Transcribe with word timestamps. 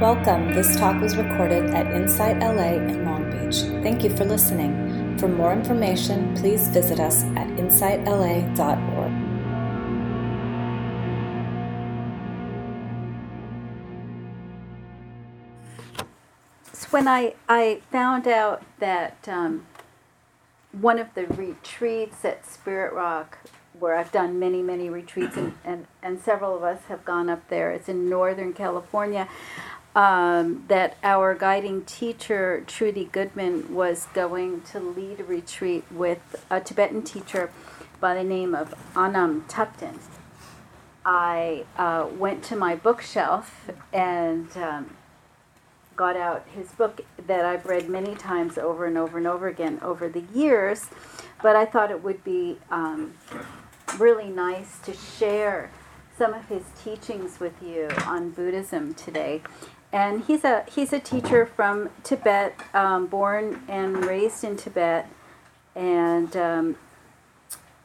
Welcome. 0.00 0.52
This 0.52 0.76
talk 0.76 1.00
was 1.00 1.16
recorded 1.16 1.70
at 1.70 1.86
Insight 1.86 2.40
LA 2.40 2.74
in 2.74 3.06
Long 3.06 3.30
Beach. 3.30 3.62
Thank 3.82 4.04
you 4.04 4.14
for 4.14 4.26
listening. 4.26 5.16
For 5.16 5.26
more 5.26 5.54
information, 5.54 6.36
please 6.36 6.68
visit 6.68 7.00
us 7.00 7.22
at 7.34 7.46
insightla.org. 7.56 8.56
So 16.74 16.88
when 16.90 17.08
I, 17.08 17.32
I 17.48 17.80
found 17.90 18.28
out 18.28 18.62
that 18.80 19.26
um, 19.26 19.64
one 20.72 20.98
of 20.98 21.14
the 21.14 21.26
retreats 21.26 22.22
at 22.22 22.44
Spirit 22.44 22.92
Rock, 22.92 23.38
where 23.78 23.96
I've 23.96 24.12
done 24.12 24.38
many, 24.38 24.60
many 24.60 24.90
retreats, 24.90 25.38
and, 25.38 25.54
and, 25.64 25.86
and 26.02 26.20
several 26.20 26.54
of 26.54 26.62
us 26.62 26.82
have 26.88 27.02
gone 27.06 27.30
up 27.30 27.48
there, 27.48 27.70
it's 27.70 27.88
in 27.88 28.10
Northern 28.10 28.52
California, 28.52 29.26
um, 29.96 30.62
that 30.68 30.98
our 31.02 31.34
guiding 31.34 31.82
teacher, 31.86 32.62
Trudy 32.66 33.06
Goodman, 33.06 33.74
was 33.74 34.06
going 34.12 34.60
to 34.72 34.78
lead 34.78 35.20
a 35.20 35.24
retreat 35.24 35.84
with 35.90 36.44
a 36.50 36.60
Tibetan 36.60 37.02
teacher 37.02 37.50
by 37.98 38.14
the 38.14 38.22
name 38.22 38.54
of 38.54 38.74
Anam 38.94 39.46
Thubten. 39.48 39.98
I 41.06 41.64
uh, 41.78 42.08
went 42.12 42.44
to 42.44 42.56
my 42.56 42.76
bookshelf 42.76 43.70
and 43.90 44.54
um, 44.58 44.96
got 45.96 46.14
out 46.14 46.44
his 46.54 46.72
book 46.72 47.00
that 47.26 47.46
I've 47.46 47.64
read 47.64 47.88
many 47.88 48.14
times 48.14 48.58
over 48.58 48.84
and 48.84 48.98
over 48.98 49.16
and 49.16 49.26
over 49.26 49.48
again 49.48 49.78
over 49.80 50.10
the 50.10 50.24
years, 50.34 50.90
but 51.42 51.56
I 51.56 51.64
thought 51.64 51.90
it 51.90 52.02
would 52.02 52.22
be 52.22 52.58
um, 52.70 53.14
really 53.96 54.28
nice 54.28 54.78
to 54.80 54.92
share 54.92 55.70
some 56.18 56.34
of 56.34 56.46
his 56.48 56.64
teachings 56.82 57.40
with 57.40 57.54
you 57.62 57.88
on 58.06 58.30
Buddhism 58.30 58.92
today. 58.92 59.42
And 59.96 60.24
he's 60.24 60.44
a 60.44 60.64
he's 60.68 60.92
a 60.92 61.00
teacher 61.00 61.46
from 61.46 61.88
Tibet, 62.02 62.54
um, 62.74 63.06
born 63.06 63.62
and 63.66 64.04
raised 64.04 64.44
in 64.44 64.56
Tibet, 64.56 65.08
and 65.74 66.36
um, 66.36 66.76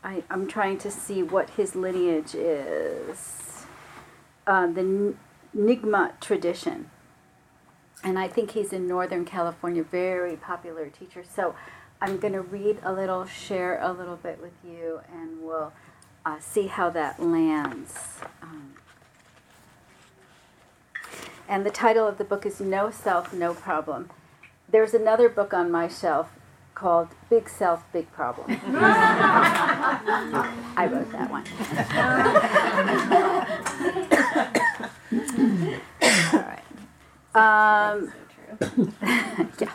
I, 0.03 0.23
I'm 0.29 0.45
trying 0.47 0.77
to 0.79 0.91
see 0.91 1.23
what 1.23 1.51
his 1.51 1.75
lineage 1.75 2.35
is. 2.35 3.65
Uh, 4.45 4.67
the 4.67 5.15
Nyingma 5.55 6.19
tradition 6.19 6.89
and 8.03 8.17
I 8.17 8.27
think 8.27 8.51
he's 8.51 8.73
in 8.73 8.87
Northern 8.87 9.25
California, 9.25 9.83
very 9.83 10.35
popular 10.35 10.89
teacher. 10.89 11.23
So 11.23 11.55
I'm 12.01 12.17
going 12.17 12.33
to 12.33 12.41
read 12.41 12.79
a 12.83 12.91
little, 12.91 13.25
share 13.25 13.79
a 13.81 13.91
little 13.91 14.15
bit 14.15 14.41
with 14.41 14.53
you, 14.63 15.01
and 15.13 15.41
we'll 15.41 15.71
uh, 16.25 16.39
see 16.39 16.67
how 16.67 16.89
that 16.91 17.21
lands. 17.21 18.19
Um, 18.41 18.73
and 21.51 21.63
the 21.65 21.69
title 21.69 22.07
of 22.07 22.17
the 22.17 22.23
book 22.23 22.45
is 22.45 22.61
No 22.61 22.89
Self, 22.91 23.33
No 23.33 23.53
Problem. 23.53 24.09
There's 24.69 24.93
another 24.93 25.27
book 25.27 25.53
on 25.53 25.69
my 25.69 25.89
shelf 25.89 26.29
called 26.75 27.09
Big 27.29 27.49
Self, 27.49 27.83
Big 27.91 28.09
Problem. 28.13 28.47
I 30.77 30.87
wrote 30.89 31.11
that 31.11 31.29
one. 31.29 31.43
All 36.33 36.39
right. 36.39 36.57
Um, 37.33 38.11
yeah. 39.61 39.71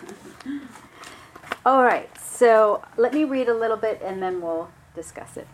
All 1.64 1.82
right, 1.82 2.10
so 2.18 2.84
let 2.98 3.14
me 3.14 3.24
read 3.24 3.48
a 3.48 3.54
little 3.54 3.78
bit 3.78 4.02
and 4.02 4.22
then 4.22 4.42
we'll 4.42 4.68
discuss 4.94 5.38
it. 5.38 5.48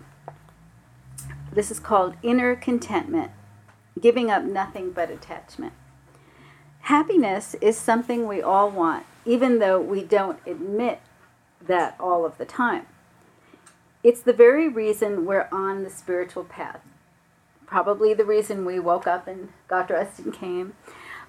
This 1.52 1.70
is 1.70 1.78
called 1.78 2.16
Inner 2.24 2.56
Contentment 2.56 3.30
Giving 4.00 4.32
Up 4.32 4.42
Nothing 4.42 4.90
But 4.90 5.12
Attachment. 5.12 5.74
Happiness 6.82 7.54
is 7.60 7.76
something 7.76 8.26
we 8.26 8.42
all 8.42 8.68
want, 8.68 9.06
even 9.24 9.60
though 9.60 9.80
we 9.80 10.02
don't 10.02 10.40
admit 10.44 11.00
that 11.60 11.94
all 12.00 12.26
of 12.26 12.38
the 12.38 12.44
time. 12.44 12.86
It's 14.02 14.20
the 14.20 14.32
very 14.32 14.68
reason 14.68 15.24
we're 15.24 15.48
on 15.52 15.84
the 15.84 15.90
spiritual 15.90 16.42
path. 16.42 16.80
Probably 17.66 18.14
the 18.14 18.24
reason 18.24 18.64
we 18.64 18.80
woke 18.80 19.06
up 19.06 19.28
and 19.28 19.50
got 19.68 19.86
dressed 19.86 20.18
and 20.18 20.34
came. 20.34 20.74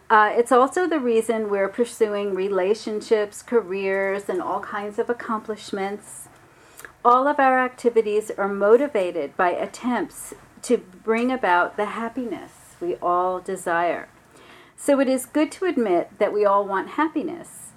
Uh, 0.10 0.34
it's 0.36 0.52
also 0.52 0.88
the 0.88 1.00
reason 1.00 1.52
we're 1.52 1.70
pursuing 1.70 2.34
relationships, 2.34 3.44
careers, 3.44 4.28
and 4.28 4.42
all 4.42 4.60
kinds 4.60 4.98
of 4.98 5.08
accomplishments. 5.08 6.28
All 7.06 7.28
of 7.28 7.40
our 7.40 7.64
activities 7.64 8.32
are 8.32 8.48
motivated 8.48 9.38
by 9.38 9.52
attempts 9.52 10.34
to 10.64 10.78
bring 10.78 11.32
about 11.32 11.78
the 11.78 11.86
happiness 11.86 12.76
we 12.82 12.96
all 12.96 13.40
desire. 13.40 14.08
So 14.76 15.00
it 15.00 15.08
is 15.08 15.26
good 15.26 15.52
to 15.54 15.66
admit 15.66 16.20
that 16.20 16.34
we 16.34 16.46
all 16.46 16.66
want 16.66 16.90
happiness. 16.90 17.72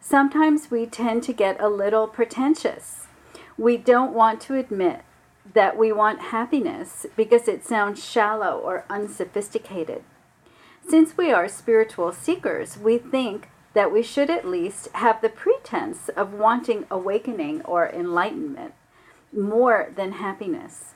Sometimes 0.00 0.70
we 0.70 0.86
tend 0.86 1.22
to 1.24 1.32
get 1.32 1.60
a 1.60 1.68
little 1.68 2.06
pretentious. 2.06 3.06
We 3.56 3.76
don't 3.76 4.14
want 4.14 4.40
to 4.42 4.54
admit 4.54 5.02
that 5.54 5.76
we 5.76 5.92
want 5.92 6.20
happiness 6.20 7.06
because 7.16 7.48
it 7.48 7.64
sounds 7.64 8.04
shallow 8.04 8.58
or 8.58 8.84
unsophisticated. 8.88 10.02
Since 10.88 11.16
we 11.16 11.30
are 11.30 11.48
spiritual 11.48 12.12
seekers, 12.12 12.78
we 12.78 12.98
think 12.98 13.48
that 13.74 13.92
we 13.92 14.02
should 14.02 14.30
at 14.30 14.46
least 14.46 14.88
have 14.94 15.20
the 15.20 15.28
pretense 15.28 16.08
of 16.10 16.32
wanting 16.32 16.86
awakening 16.90 17.62
or 17.62 17.88
enlightenment 17.88 18.74
more 19.32 19.92
than 19.94 20.12
happiness. 20.12 20.94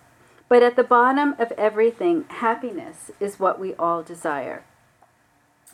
But 0.49 0.63
at 0.63 0.77
the 0.77 0.85
bottom 0.85 1.35
of 1.39 1.53
everything, 1.53 2.25
happiness 2.29 3.11
is 3.21 3.39
what 3.39 3.61
we 3.61 3.75
all 3.75 4.03
desire. 4.03 4.65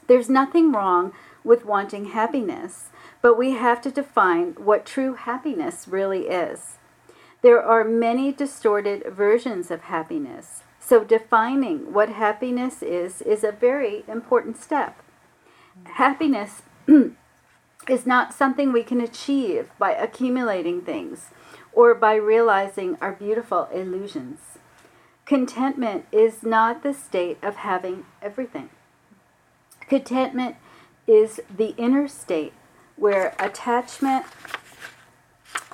There's 0.08 0.28
nothing 0.28 0.72
wrong 0.72 1.12
with 1.44 1.64
wanting 1.64 2.06
happiness, 2.06 2.90
but 3.22 3.38
we 3.38 3.52
have 3.52 3.80
to 3.82 3.90
define 3.90 4.54
what 4.54 4.84
true 4.84 5.14
happiness 5.14 5.86
really 5.86 6.28
is. 6.28 6.78
There 7.42 7.62
are 7.62 7.84
many 7.84 8.32
distorted 8.32 9.04
versions 9.14 9.70
of 9.70 9.82
happiness, 9.82 10.64
so, 10.88 11.04
defining 11.04 11.92
what 11.92 12.08
happiness 12.08 12.82
is 12.82 13.20
is 13.20 13.44
a 13.44 13.52
very 13.52 14.04
important 14.08 14.56
step. 14.56 14.96
Happiness 15.84 16.62
is 17.88 18.06
not 18.06 18.32
something 18.32 18.72
we 18.72 18.82
can 18.82 19.02
achieve 19.02 19.68
by 19.78 19.92
accumulating 19.92 20.80
things 20.80 21.26
or 21.74 21.94
by 21.94 22.14
realizing 22.14 22.96
our 23.02 23.12
beautiful 23.12 23.68
illusions. 23.70 24.56
Contentment 25.26 26.06
is 26.10 26.42
not 26.42 26.82
the 26.82 26.94
state 26.94 27.36
of 27.42 27.56
having 27.56 28.06
everything. 28.22 28.70
Contentment 29.88 30.56
is 31.06 31.40
the 31.54 31.74
inner 31.76 32.06
state 32.08 32.52
where 32.96 33.34
attachment 33.38 34.26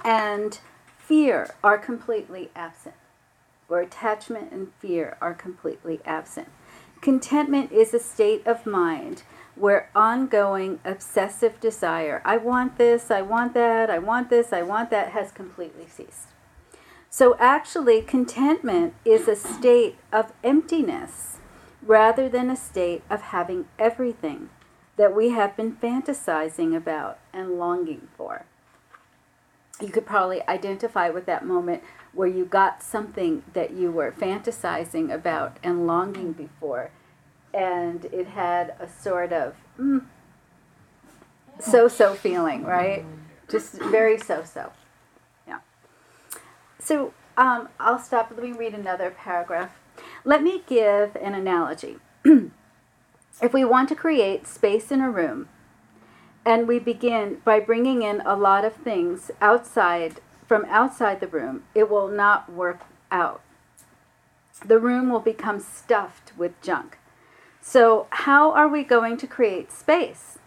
and 0.05 0.59
fear 0.99 1.55
are 1.63 1.79
completely 1.79 2.51
absent 2.55 2.95
where 3.67 3.81
attachment 3.81 4.53
and 4.53 4.73
fear 4.79 5.17
are 5.21 5.35
completely 5.35 6.01
absent. 6.05 6.49
Contentment 7.01 7.73
is 7.73 7.93
a 7.93 7.99
state 7.99 8.47
of 8.47 8.67
mind 8.67 9.23
where 9.55 9.91
ongoing 9.95 10.81
obsessive 10.85 11.61
desire, 11.61 12.21
I 12.25 12.37
want 12.37 12.77
this, 12.79 13.11
I 13.11 13.23
want 13.23 13.55
that, 13.55 13.91
I 13.91 13.99
want 13.99 14.31
this, 14.31 14.53
I 14.53 14.63
want 14.63 14.91
that, 14.91 15.11
has 15.11 15.31
completely 15.31 15.87
ceased. 15.87 16.29
So 17.11 17.37
actually, 17.39 18.03
contentment 18.03 18.95
is 19.05 19.29
a 19.29 19.37
state 19.37 19.97
of 20.13 20.33
emptiness 20.43 21.34
rather 21.85 22.29
than 22.29 22.51
a 22.51 22.57
state 22.57 23.03
of 23.11 23.21
having 23.23 23.67
everything 23.79 24.49
that 24.97 25.15
we 25.15 25.31
have 25.31 25.57
been 25.57 25.77
fantasizing 25.77 26.77
about 26.77 27.19
and 27.33 27.59
longing 27.59 28.09
for. 28.17 28.45
You 29.81 29.89
could 29.89 30.07
probably 30.07 30.47
identify 30.49 31.11
with 31.11 31.27
that 31.27 31.45
moment 31.45 31.83
where 32.13 32.29
you 32.29 32.45
got 32.45 32.83
something 32.83 33.43
that 33.55 33.73
you 33.73 33.91
were 33.91 34.13
fantasizing 34.13 35.13
about 35.13 35.57
and 35.65 35.87
longing 35.87 36.33
before, 36.33 36.91
and 37.53 38.05
it 38.07 38.29
had 38.29 38.77
a 38.79 38.89
sort 38.89 39.33
of 39.33 39.57
mm, 39.79 40.05
so 41.59 41.89
so 41.89 42.15
feeling, 42.15 42.65
right? 42.65 43.05
Just 43.49 43.73
very 43.75 44.17
so 44.17 44.45
so. 44.45 44.73
Yeah. 45.47 45.59
So 46.79 47.13
um, 47.37 47.69
I'll 47.81 47.99
stop. 47.99 48.31
Let 48.31 48.43
me 48.45 48.53
read 48.53 48.75
another 48.75 49.11
paragraph. 49.11 49.73
Let 50.25 50.43
me 50.43 50.63
give 50.67 51.17
an 51.17 51.35
analogy. 51.35 51.99
if 52.25 53.53
we 53.53 53.65
want 53.65 53.89
to 53.91 53.95
create 53.95 54.47
space 54.47 54.91
in 54.91 55.01
a 55.01 55.11
room, 55.11 55.49
and 56.45 56.69
we 56.69 56.79
begin 56.79 57.41
by 57.45 57.61
bringing 57.61 58.03
in 58.03 58.21
a 58.25 58.37
lot 58.37 58.65
of 58.65 58.75
things 58.75 59.31
outside 59.41 60.21
from 60.47 60.67
outside 60.67 61.21
the 61.21 61.27
room, 61.27 61.65
it 61.75 61.89
will 61.89 62.09
not 62.09 62.53
work 62.53 62.83
out. 63.11 63.41
The 64.65 64.79
room 64.79 65.11
will 65.11 65.21
become 65.21 65.59
stuffed 65.59 66.33
with 66.37 66.61
junk. 66.61 66.99
So, 67.61 68.07
how 68.11 68.53
are 68.53 68.69
we 68.69 68.85
going 68.85 69.17
to 69.19 69.27
create 69.27 69.73
space? 69.73 70.39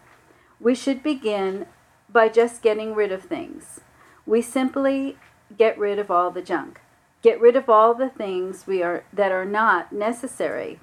We 0.60 0.74
should 0.74 1.02
begin 1.02 1.66
by 2.08 2.28
just 2.28 2.62
getting 2.62 2.94
rid 2.94 3.12
of 3.12 3.24
things. 3.24 3.80
We 4.24 4.40
simply 4.40 5.18
get 5.56 5.78
rid 5.78 5.98
of 5.98 6.10
all 6.10 6.30
the 6.30 6.42
junk. 6.42 6.80
Get 7.22 7.40
rid 7.40 7.56
of 7.56 7.68
all 7.68 7.94
the 7.94 8.08
things 8.08 8.66
we 8.66 8.82
are 8.82 9.04
that 9.12 9.32
are 9.32 9.44
not 9.44 9.92
necessary. 9.92 10.78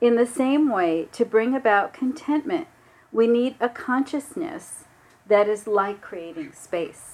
In 0.00 0.16
the 0.16 0.26
same 0.26 0.70
way, 0.70 1.08
to 1.12 1.24
bring 1.24 1.54
about 1.54 1.92
contentment, 1.92 2.68
We 3.14 3.28
need 3.28 3.54
a 3.60 3.68
consciousness 3.68 4.84
that 5.28 5.48
is 5.48 5.68
like 5.68 6.00
creating 6.00 6.52
space. 6.52 7.12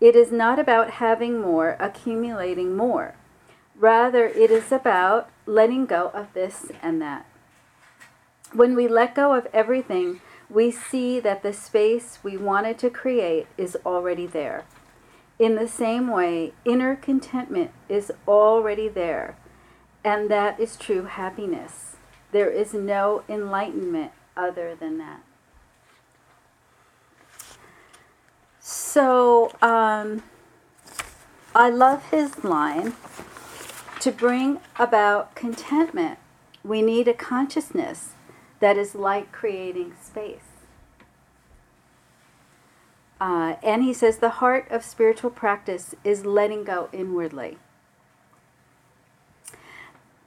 It 0.00 0.14
is 0.14 0.30
not 0.30 0.60
about 0.60 0.90
having 0.90 1.40
more, 1.40 1.76
accumulating 1.80 2.76
more. 2.76 3.16
Rather, 3.74 4.28
it 4.28 4.52
is 4.52 4.70
about 4.70 5.28
letting 5.44 5.86
go 5.86 6.12
of 6.14 6.32
this 6.34 6.70
and 6.80 7.02
that. 7.02 7.26
When 8.52 8.76
we 8.76 8.86
let 8.86 9.16
go 9.16 9.34
of 9.34 9.48
everything, 9.52 10.20
we 10.48 10.70
see 10.70 11.18
that 11.18 11.42
the 11.42 11.52
space 11.52 12.20
we 12.22 12.36
wanted 12.36 12.78
to 12.78 12.90
create 12.90 13.48
is 13.58 13.76
already 13.84 14.28
there. 14.28 14.64
In 15.38 15.56
the 15.56 15.68
same 15.68 16.08
way, 16.08 16.52
inner 16.64 16.94
contentment 16.94 17.72
is 17.88 18.12
already 18.28 18.88
there, 18.88 19.36
and 20.04 20.30
that 20.30 20.60
is 20.60 20.76
true 20.76 21.04
happiness. 21.04 21.96
There 22.30 22.50
is 22.50 22.72
no 22.72 23.24
enlightenment 23.28 24.12
other 24.36 24.74
than 24.74 24.98
that. 24.98 25.20
So, 28.60 29.52
um, 29.60 30.22
I 31.54 31.68
love 31.68 32.10
his 32.10 32.42
line 32.44 32.94
to 34.04 34.12
bring 34.12 34.60
about 34.78 35.34
contentment, 35.34 36.18
we 36.62 36.82
need 36.82 37.08
a 37.08 37.14
consciousness 37.14 38.10
that 38.60 38.76
is 38.76 38.94
like 38.94 39.32
creating 39.32 39.94
space. 40.02 40.53
Uh, 43.24 43.56
and 43.62 43.82
he 43.82 43.94
says 43.94 44.18
the 44.18 44.28
heart 44.28 44.66
of 44.70 44.84
spiritual 44.84 45.30
practice 45.30 45.94
is 46.04 46.26
letting 46.26 46.62
go 46.62 46.90
inwardly. 46.92 47.56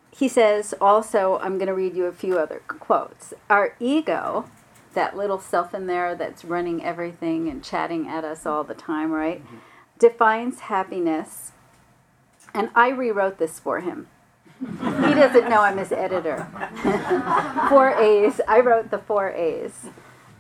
He 0.10 0.28
says 0.28 0.74
also, 0.82 1.38
I'm 1.38 1.60
going 1.60 1.68
to 1.68 1.76
read 1.76 1.96
you 1.96 2.06
a 2.06 2.12
few 2.12 2.40
other 2.40 2.64
quotes. 2.68 3.36
Our 3.52 3.76
ego, 3.80 4.50
that 4.96 5.16
little 5.16 5.38
self 5.38 5.76
in 5.76 5.86
there 5.86 6.16
that's 6.16 6.44
running 6.44 6.84
everything 6.84 7.48
and 7.48 7.64
chatting 7.64 8.08
at 8.08 8.24
us 8.24 8.48
all 8.48 8.64
the 8.64 8.74
time, 8.74 9.12
right, 9.12 9.46
mm-hmm. 9.46 9.58
defines 10.00 10.62
happiness. 10.62 11.52
And 12.52 12.72
I 12.74 12.90
rewrote 12.90 13.38
this 13.38 13.60
for 13.60 13.82
him. 13.82 14.08
he 14.60 15.14
doesn't 15.14 15.48
know 15.48 15.62
I'm 15.62 15.78
his 15.78 15.92
editor. 15.92 16.48
four 17.70 17.92
A's. 17.92 18.42
I 18.48 18.60
wrote 18.62 18.90
the 18.90 18.98
four 18.98 19.30
A's 19.30 19.86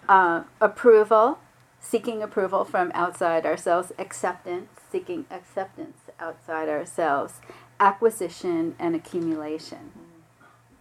uh, 0.09 0.41
approval, 0.59 1.37
seeking 1.79 2.21
approval 2.21 2.65
from 2.65 2.91
outside 2.93 3.45
ourselves, 3.45 3.91
acceptance, 3.97 4.69
seeking 4.91 5.25
acceptance 5.31 5.97
outside 6.19 6.69
ourselves, 6.69 7.35
acquisition, 7.79 8.75
and 8.79 8.95
accumulation. 8.95 9.91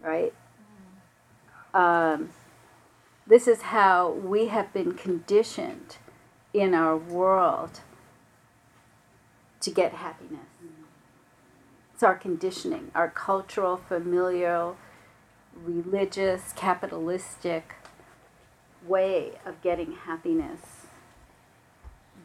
Right? 0.03 0.35
Um, 1.75 2.31
this 3.27 3.47
is 3.47 3.63
how 3.63 4.11
we 4.11 4.47
have 4.49 4.73
been 4.73 4.93
conditioned 4.93 5.97
in 6.55 6.75
our 6.75 6.97
world 6.97 7.81
to 9.61 9.71
get 9.71 9.93
happiness. 9.93 10.47
It's 11.93 12.03
our 12.03 12.15
conditioning, 12.15 12.91
our 12.95 13.09
cultural, 13.09 13.77
familial, 13.77 14.77
religious, 15.55 16.53
capitalistic 16.55 17.75
way 18.87 19.33
of 19.45 19.61
getting 19.63 19.93
happiness 19.93 20.76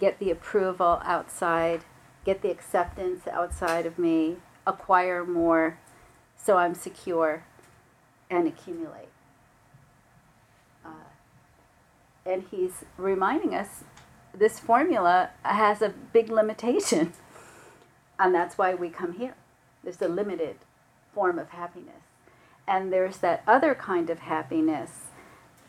get 0.01 0.19
the 0.19 0.31
approval 0.31 0.99
outside, 1.05 1.85
get 2.25 2.41
the 2.41 2.49
acceptance 2.49 3.27
outside 3.27 3.85
of 3.85 3.99
me, 3.99 4.37
acquire 4.65 5.23
more 5.23 5.77
so 6.35 6.57
I'm 6.57 6.73
secure, 6.73 7.43
and 8.29 8.47
accumulate. 8.47 9.09
Uh, 10.83 11.11
and 12.25 12.45
he's 12.49 12.83
reminding 12.97 13.53
us 13.53 13.83
this 14.33 14.59
formula 14.59 15.29
has 15.43 15.83
a 15.83 15.89
big 15.89 16.29
limitation, 16.29 17.13
and 18.19 18.33
that's 18.33 18.57
why 18.57 18.73
we 18.73 18.89
come 18.89 19.13
here. 19.13 19.35
There's 19.83 20.01
a 20.01 20.07
limited 20.07 20.57
form 21.13 21.37
of 21.37 21.49
happiness. 21.49 22.01
And 22.67 22.91
there's 22.91 23.17
that 23.17 23.43
other 23.45 23.75
kind 23.75 24.09
of 24.09 24.19
happiness 24.19 25.07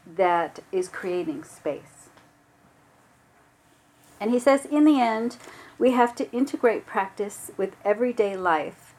that 0.06 0.60
is 0.70 0.88
creating 0.88 1.44
space. 1.44 2.01
And 4.22 4.30
he 4.30 4.38
says, 4.38 4.66
in 4.66 4.84
the 4.84 5.00
end, 5.00 5.36
we 5.80 5.90
have 5.90 6.14
to 6.14 6.30
integrate 6.30 6.86
practice 6.86 7.50
with 7.56 7.74
everyday 7.84 8.36
life, 8.36 8.94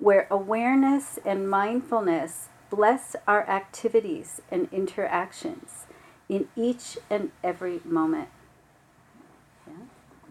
where 0.00 0.26
awareness 0.32 1.16
and 1.24 1.48
mindfulness 1.48 2.48
bless 2.70 3.14
our 3.28 3.48
activities 3.48 4.40
and 4.50 4.68
interactions 4.72 5.86
in 6.28 6.48
each 6.56 6.98
and 7.08 7.30
every 7.44 7.82
moment. 7.84 8.30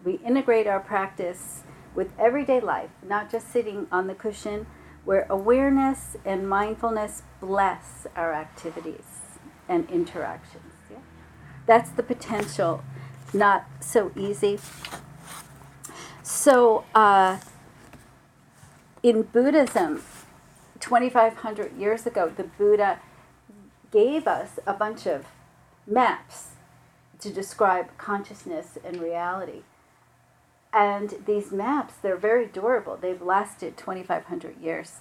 We 0.04 0.16
integrate 0.16 0.66
our 0.66 0.80
practice 0.80 1.62
with 1.94 2.12
everyday 2.18 2.60
life, 2.60 2.90
not 3.02 3.30
just 3.30 3.50
sitting 3.50 3.86
on 3.90 4.08
the 4.08 4.14
cushion, 4.14 4.66
where 5.06 5.26
awareness 5.30 6.18
and 6.22 6.46
mindfulness 6.46 7.22
bless 7.40 8.06
our 8.14 8.34
activities 8.34 9.38
and 9.70 9.88
interactions. 9.88 10.74
Yeah? 10.90 10.98
That's 11.64 11.88
the 11.88 12.02
potential 12.02 12.84
not 13.34 13.66
so 13.80 14.12
easy. 14.16 14.58
So, 16.22 16.84
uh, 16.94 17.38
in 19.02 19.22
Buddhism, 19.22 20.02
2,500 20.80 21.76
years 21.76 22.06
ago, 22.06 22.32
the 22.34 22.44
Buddha 22.44 23.00
gave 23.90 24.26
us 24.26 24.58
a 24.66 24.72
bunch 24.72 25.06
of 25.06 25.26
maps 25.86 26.52
to 27.20 27.30
describe 27.32 27.96
consciousness 27.98 28.78
and 28.84 29.00
reality. 29.00 29.62
And 30.72 31.14
these 31.24 31.52
maps, 31.52 31.94
they're 31.94 32.16
very 32.16 32.46
durable. 32.46 32.98
They've 33.00 33.22
lasted 33.22 33.76
2,500 33.76 34.58
years. 34.60 34.96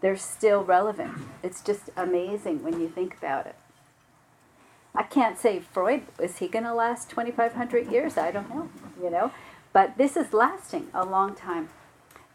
They're 0.00 0.16
still 0.16 0.64
relevant. 0.64 1.18
It's 1.42 1.60
just 1.60 1.90
amazing 1.96 2.62
when 2.64 2.80
you 2.80 2.88
think 2.88 3.16
about 3.18 3.46
it. 3.46 3.56
I 4.94 5.04
can't 5.04 5.38
say 5.38 5.60
Freud 5.60 6.02
is 6.18 6.38
he 6.38 6.48
going 6.48 6.64
to 6.64 6.74
last 6.74 7.08
2500 7.10 7.90
years? 7.90 8.16
I 8.16 8.30
don't 8.30 8.50
know, 8.50 8.68
you 9.02 9.10
know. 9.10 9.32
But 9.72 9.96
this 9.96 10.16
is 10.16 10.32
lasting 10.32 10.88
a 10.92 11.04
long 11.04 11.34
time. 11.34 11.68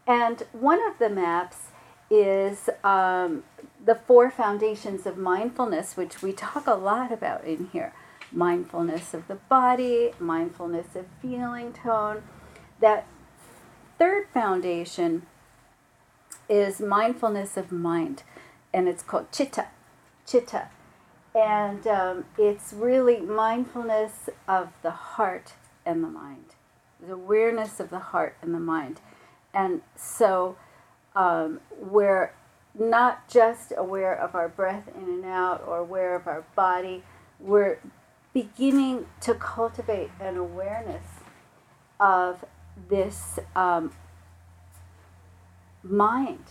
And 0.06 0.42
one 0.52 0.80
of 0.86 0.98
the 0.98 1.10
maps 1.10 1.68
is 2.10 2.70
um, 2.84 3.44
the 3.84 3.96
four 4.06 4.30
foundations 4.30 5.06
of 5.06 5.18
mindfulness, 5.18 5.96
which 5.96 6.22
we 6.22 6.32
talk 6.32 6.66
a 6.66 6.74
lot 6.74 7.12
about 7.12 7.44
in 7.44 7.68
here 7.72 7.92
mindfulness 8.32 9.14
of 9.14 9.28
the 9.28 9.34
body, 9.34 10.10
mindfulness 10.18 10.96
of 10.96 11.06
feeling 11.22 11.72
tone. 11.72 12.22
That 12.80 13.06
third 13.98 14.28
foundation 14.32 15.26
is 16.48 16.80
mindfulness 16.80 17.56
of 17.56 17.72
mind, 17.72 18.22
and 18.72 18.88
it's 18.88 19.02
called 19.02 19.32
chitta. 19.32 19.68
Chitta. 20.26 20.68
And 21.36 21.86
um, 21.86 22.24
it's 22.38 22.72
really 22.72 23.20
mindfulness 23.20 24.30
of 24.48 24.70
the 24.82 24.90
heart 24.90 25.52
and 25.84 26.02
the 26.02 26.08
mind, 26.08 26.54
the 27.06 27.12
awareness 27.12 27.78
of 27.78 27.90
the 27.90 27.98
heart 27.98 28.38
and 28.40 28.54
the 28.54 28.58
mind. 28.58 29.00
And 29.52 29.82
so 29.96 30.56
um, 31.14 31.60
we're 31.78 32.32
not 32.74 33.28
just 33.28 33.74
aware 33.76 34.14
of 34.14 34.34
our 34.34 34.48
breath 34.48 34.88
in 34.96 35.04
and 35.04 35.26
out 35.26 35.62
or 35.66 35.76
aware 35.76 36.16
of 36.16 36.26
our 36.26 36.46
body, 36.54 37.02
we're 37.38 37.80
beginning 38.32 39.06
to 39.20 39.34
cultivate 39.34 40.10
an 40.18 40.38
awareness 40.38 41.06
of 42.00 42.46
this 42.88 43.38
um, 43.54 43.92
mind 45.82 46.44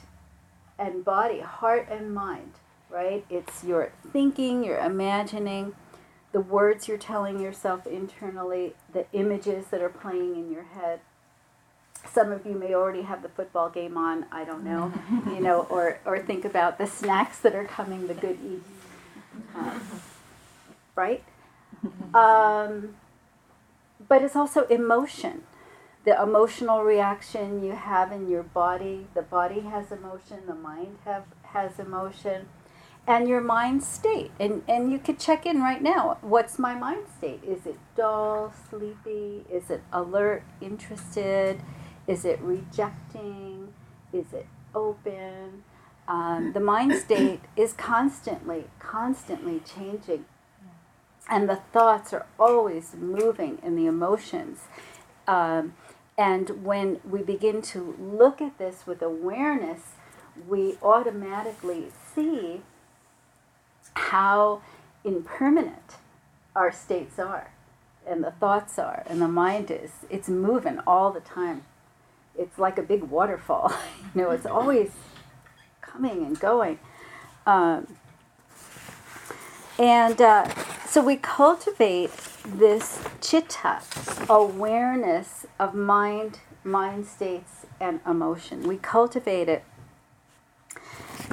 and 0.78 1.04
body, 1.04 1.40
heart 1.40 1.88
and 1.90 2.14
mind 2.14 2.54
right? 2.96 3.26
It's 3.30 3.64
your 3.64 3.92
thinking, 4.14 4.64
your 4.64 4.80
imagining, 4.80 5.76
the 6.32 6.40
words 6.40 6.88
you're 6.88 6.98
telling 6.98 7.42
yourself 7.42 7.86
internally, 7.86 8.74
the 8.94 9.06
images 9.12 9.66
that 9.68 9.82
are 9.82 9.90
playing 9.90 10.38
in 10.38 10.50
your 10.50 10.64
head. 10.64 11.02
Some 12.10 12.32
of 12.32 12.46
you 12.46 12.54
may 12.54 12.74
already 12.74 13.02
have 13.02 13.22
the 13.22 13.28
football 13.28 13.70
game 13.70 13.98
on, 13.98 14.26
I 14.32 14.46
don't 14.46 14.64
know, 14.64 14.94
you 15.28 15.42
know, 15.42 15.68
or, 15.70 16.00
or 16.06 16.20
think 16.20 16.46
about 16.46 16.78
the 16.78 16.88
snacks 16.88 17.40
that 17.40 17.54
are 17.54 17.66
coming, 17.66 18.08
the 18.08 18.14
good 18.14 18.40
eats, 18.44 18.70
uh, 19.56 19.80
right? 20.96 21.24
Um, 22.16 22.96
but 24.08 24.24
it's 24.24 24.38
also 24.38 24.66
emotion 24.68 25.44
the 26.06 26.22
emotional 26.22 26.84
reaction 26.84 27.62
you 27.62 27.74
have 27.74 28.12
in 28.12 28.30
your 28.30 28.44
body 28.44 29.08
the 29.14 29.22
body 29.22 29.62
has 29.62 29.92
emotion 29.92 30.44
the 30.48 30.56
mind 30.56 30.98
have 31.04 31.26
has 31.44 31.78
emotion 31.78 32.48
and 33.08 33.28
your 33.28 33.42
mind 33.42 33.84
state. 33.84 34.32
And, 34.40 34.64
and 34.68 34.92
you 34.92 35.00
could 35.00 35.20
check 35.20 35.46
in 35.46 35.62
right 35.62 35.82
now. 35.82 36.18
What's 36.22 36.58
my 36.58 36.76
mind 36.76 37.06
state? 37.18 37.44
Is 37.44 37.66
it 37.66 37.78
dull, 37.96 38.54
sleepy? 38.70 39.46
Is 39.52 39.70
it 39.70 39.84
alert, 39.94 40.44
interested? 40.62 41.62
Is 42.08 42.26
it 42.26 42.40
rejecting? 42.42 43.74
Is 44.12 44.34
it 44.34 44.48
open? 44.74 45.64
Um, 46.08 46.54
the 46.54 46.60
mind 46.60 46.94
state 47.06 47.42
is 47.56 47.74
constantly, 47.74 48.66
constantly 48.80 49.62
changing. 49.62 50.26
and 51.30 51.50
the 51.50 51.58
thoughts 51.58 52.14
are 52.14 52.26
always 52.40 52.96
moving 52.96 53.60
in 53.64 53.76
the 53.76 53.86
emotions. 53.86 54.62
Um, 55.28 55.74
and 56.18 56.64
when 56.64 57.00
we 57.04 57.24
begin 57.24 57.62
to 57.64 57.96
look 58.00 58.42
at 58.42 58.58
this 58.58 58.88
with 58.88 59.02
awareness, 59.02 59.82
we 60.48 60.78
automatically 60.82 61.88
see 62.14 62.62
how 63.96 64.62
impermanent 65.04 65.98
our 66.56 66.72
states 66.72 67.20
are, 67.20 67.52
and 68.08 68.24
the 68.24 68.32
thoughts 68.32 68.80
are, 68.80 69.04
and 69.08 69.22
the 69.22 69.28
mind 69.28 69.72
is. 69.72 69.92
It's 70.10 70.30
moving 70.30 70.80
all 70.86 71.12
the 71.12 71.20
time. 71.20 71.64
It's 72.38 72.58
like 72.58 72.78
a 72.78 72.84
big 72.84 73.04
waterfall. 73.04 73.74
you 74.16 74.22
know, 74.22 74.32
it's 74.32 74.46
always 74.46 74.92
coming 75.82 76.26
and 76.26 76.40
going. 76.40 76.80
Um, 77.46 77.88
and 79.78 80.22
uh, 80.22 80.50
so 80.86 81.04
we 81.04 81.18
cultivate 81.18 82.12
this 82.46 83.04
chitta, 83.22 83.82
awareness 84.30 85.46
of 85.60 85.76
mind, 85.76 86.40
mind 86.64 87.06
states, 87.06 87.66
and 87.80 88.00
emotion. 88.08 88.64
We 88.64 88.78
cultivate 88.78 89.50
it. 89.50 89.64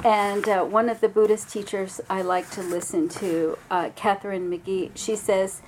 And 0.03 0.49
uh, 0.49 0.65
one 0.65 0.89
of 0.89 0.99
the 0.99 1.07
Buddhist 1.07 1.49
teachers 1.49 2.01
I 2.09 2.21
like 2.23 2.49
to 2.51 2.61
listen 2.61 3.07
to, 3.09 3.57
uh, 3.71 3.89
Katharine 3.95 4.51
McGee, 4.51 4.91
she 4.95 5.15
says, 5.15 5.61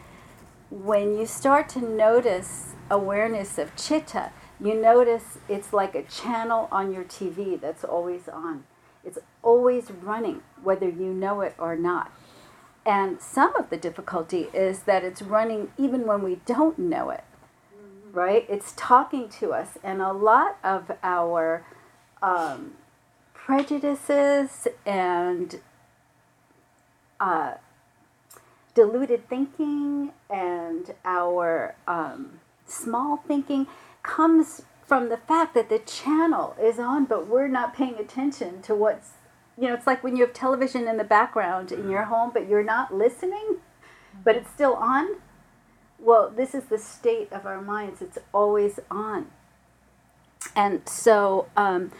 when 0.70 1.18
you 1.18 1.26
start 1.26 1.70
to 1.70 1.80
notice 1.80 2.74
awareness 2.92 3.58
of 3.58 3.74
chitta, 3.78 4.32
you 4.60 4.74
notice 4.74 5.38
it's 5.48 5.72
like 5.72 5.96
a 5.96 6.04
channel 6.04 6.68
on 6.70 6.94
your 6.94 7.06
TV 7.06 7.60
that's 7.60 7.86
always 7.86 8.28
on. 8.28 8.66
It's 9.06 9.20
always 9.42 9.90
running, 9.90 10.42
whether 10.62 10.90
you 10.90 11.14
know 11.14 11.40
it 11.40 11.56
or 11.58 11.78
not. 11.78 12.12
And 12.86 13.22
some 13.22 13.56
of 13.56 13.70
the 13.70 13.78
difficulty 13.78 14.48
is 14.54 14.80
that 14.80 15.06
it's 15.06 15.22
running 15.22 15.72
even 15.78 16.06
when 16.06 16.22
we 16.22 16.42
don't 16.46 16.78
know 16.78 17.10
it, 17.10 17.24
right? 18.12 18.46
It's 18.50 18.74
talking 18.76 19.30
to 19.40 19.54
us. 19.54 19.78
And 19.82 20.02
a 20.02 20.12
lot 20.12 20.58
of 20.62 20.92
our 21.04 21.66
um, 22.22 22.74
prejudices 23.46 24.68
and 24.88 25.62
uh, 27.20 27.54
deluded 28.74 29.30
thinking 29.30 30.12
and 30.32 30.96
our 31.06 31.76
um, 31.88 32.40
small 32.66 33.18
thinking 33.28 33.68
comes 34.02 34.64
from 34.88 35.10
the 35.10 35.18
fact 35.18 35.54
that 35.54 35.70
the 35.70 35.78
channel 35.78 36.56
is 36.60 36.80
on, 36.80 37.06
but 37.06 37.28
we're 37.28 37.48
not 37.48 37.76
paying 37.76 37.96
attention 37.96 38.64
to 38.64 38.74
what's 38.74 39.12
you 39.58 39.70
know, 39.70 39.74
it's 39.74 39.88
like 39.88 40.04
when 40.04 40.18
you 40.18 40.26
have 40.26 40.34
television 40.34 40.86
in 40.86 40.98
the 40.98 41.06
background 41.06 41.72
in 41.72 41.90
your 41.90 42.04
home, 42.04 42.32
but 42.34 42.50
you're 42.50 42.64
not 42.64 42.94
listening, 42.94 43.60
but 44.26 44.36
it's 44.36 44.50
still 44.50 44.74
on. 44.74 45.16
Well, 45.98 46.30
this 46.30 46.54
is 46.54 46.66
the 46.66 46.78
state 46.78 47.32
of 47.32 47.46
our 47.46 47.62
minds, 47.62 48.02
it's 48.02 48.18
always 48.34 48.82
on. 48.92 49.28
And 50.58 50.82
so 50.90 51.48
um, 51.56 51.94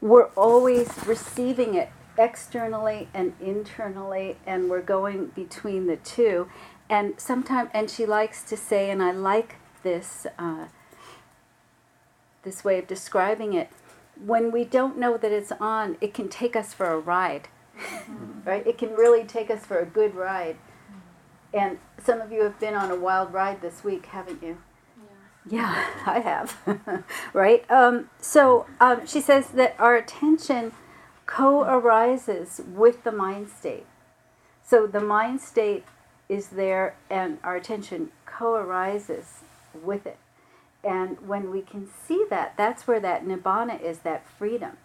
we're 0.00 0.28
always 0.36 0.88
receiving 1.06 1.74
it 1.74 1.90
externally 2.18 3.08
and 3.14 3.34
internally, 3.40 4.36
and 4.46 4.68
we're 4.68 4.82
going 4.82 5.26
between 5.28 5.86
the 5.86 5.96
two. 5.96 6.48
And 6.88 7.14
sometimes, 7.18 7.70
and 7.72 7.90
she 7.90 8.04
likes 8.06 8.42
to 8.44 8.56
say, 8.56 8.90
and 8.90 9.02
I 9.02 9.12
like 9.12 9.56
this 9.82 10.26
uh, 10.38 10.66
this 12.42 12.64
way 12.64 12.78
of 12.78 12.86
describing 12.86 13.52
it 13.52 13.70
when 14.24 14.50
we 14.50 14.64
don't 14.64 14.98
know 14.98 15.16
that 15.16 15.32
it's 15.32 15.52
on, 15.52 15.96
it 16.00 16.12
can 16.14 16.28
take 16.28 16.54
us 16.54 16.74
for 16.74 16.86
a 16.86 16.98
ride, 16.98 17.48
mm-hmm. 17.78 18.48
right? 18.48 18.66
It 18.66 18.78
can 18.78 18.94
really 18.94 19.24
take 19.24 19.50
us 19.50 19.64
for 19.64 19.78
a 19.78 19.86
good 19.86 20.14
ride. 20.14 20.56
And 21.52 21.78
some 22.02 22.20
of 22.20 22.30
you 22.30 22.42
have 22.44 22.60
been 22.60 22.74
on 22.74 22.90
a 22.90 22.96
wild 22.96 23.32
ride 23.32 23.60
this 23.60 23.82
week, 23.82 24.06
haven't 24.06 24.42
you? 24.42 24.58
Yeah, 25.48 25.86
I 26.06 26.20
have. 26.20 27.04
right? 27.32 27.68
Um, 27.70 28.10
so 28.20 28.66
um, 28.80 29.06
she 29.06 29.20
says 29.20 29.48
that 29.48 29.76
our 29.78 29.96
attention 29.96 30.72
co 31.26 31.62
arises 31.62 32.60
with 32.66 33.04
the 33.04 33.12
mind 33.12 33.48
state. 33.48 33.86
So 34.62 34.86
the 34.86 35.00
mind 35.00 35.40
state 35.40 35.84
is 36.28 36.48
there, 36.48 36.94
and 37.08 37.38
our 37.42 37.56
attention 37.56 38.10
co 38.26 38.54
arises 38.54 39.40
with 39.74 40.06
it. 40.06 40.18
And 40.82 41.20
when 41.26 41.50
we 41.50 41.60
can 41.62 41.88
see 41.88 42.24
that, 42.30 42.56
that's 42.56 42.86
where 42.86 43.00
that 43.00 43.24
nibbana 43.26 43.80
is, 43.82 44.00
that 44.00 44.26
freedom. 44.38 44.78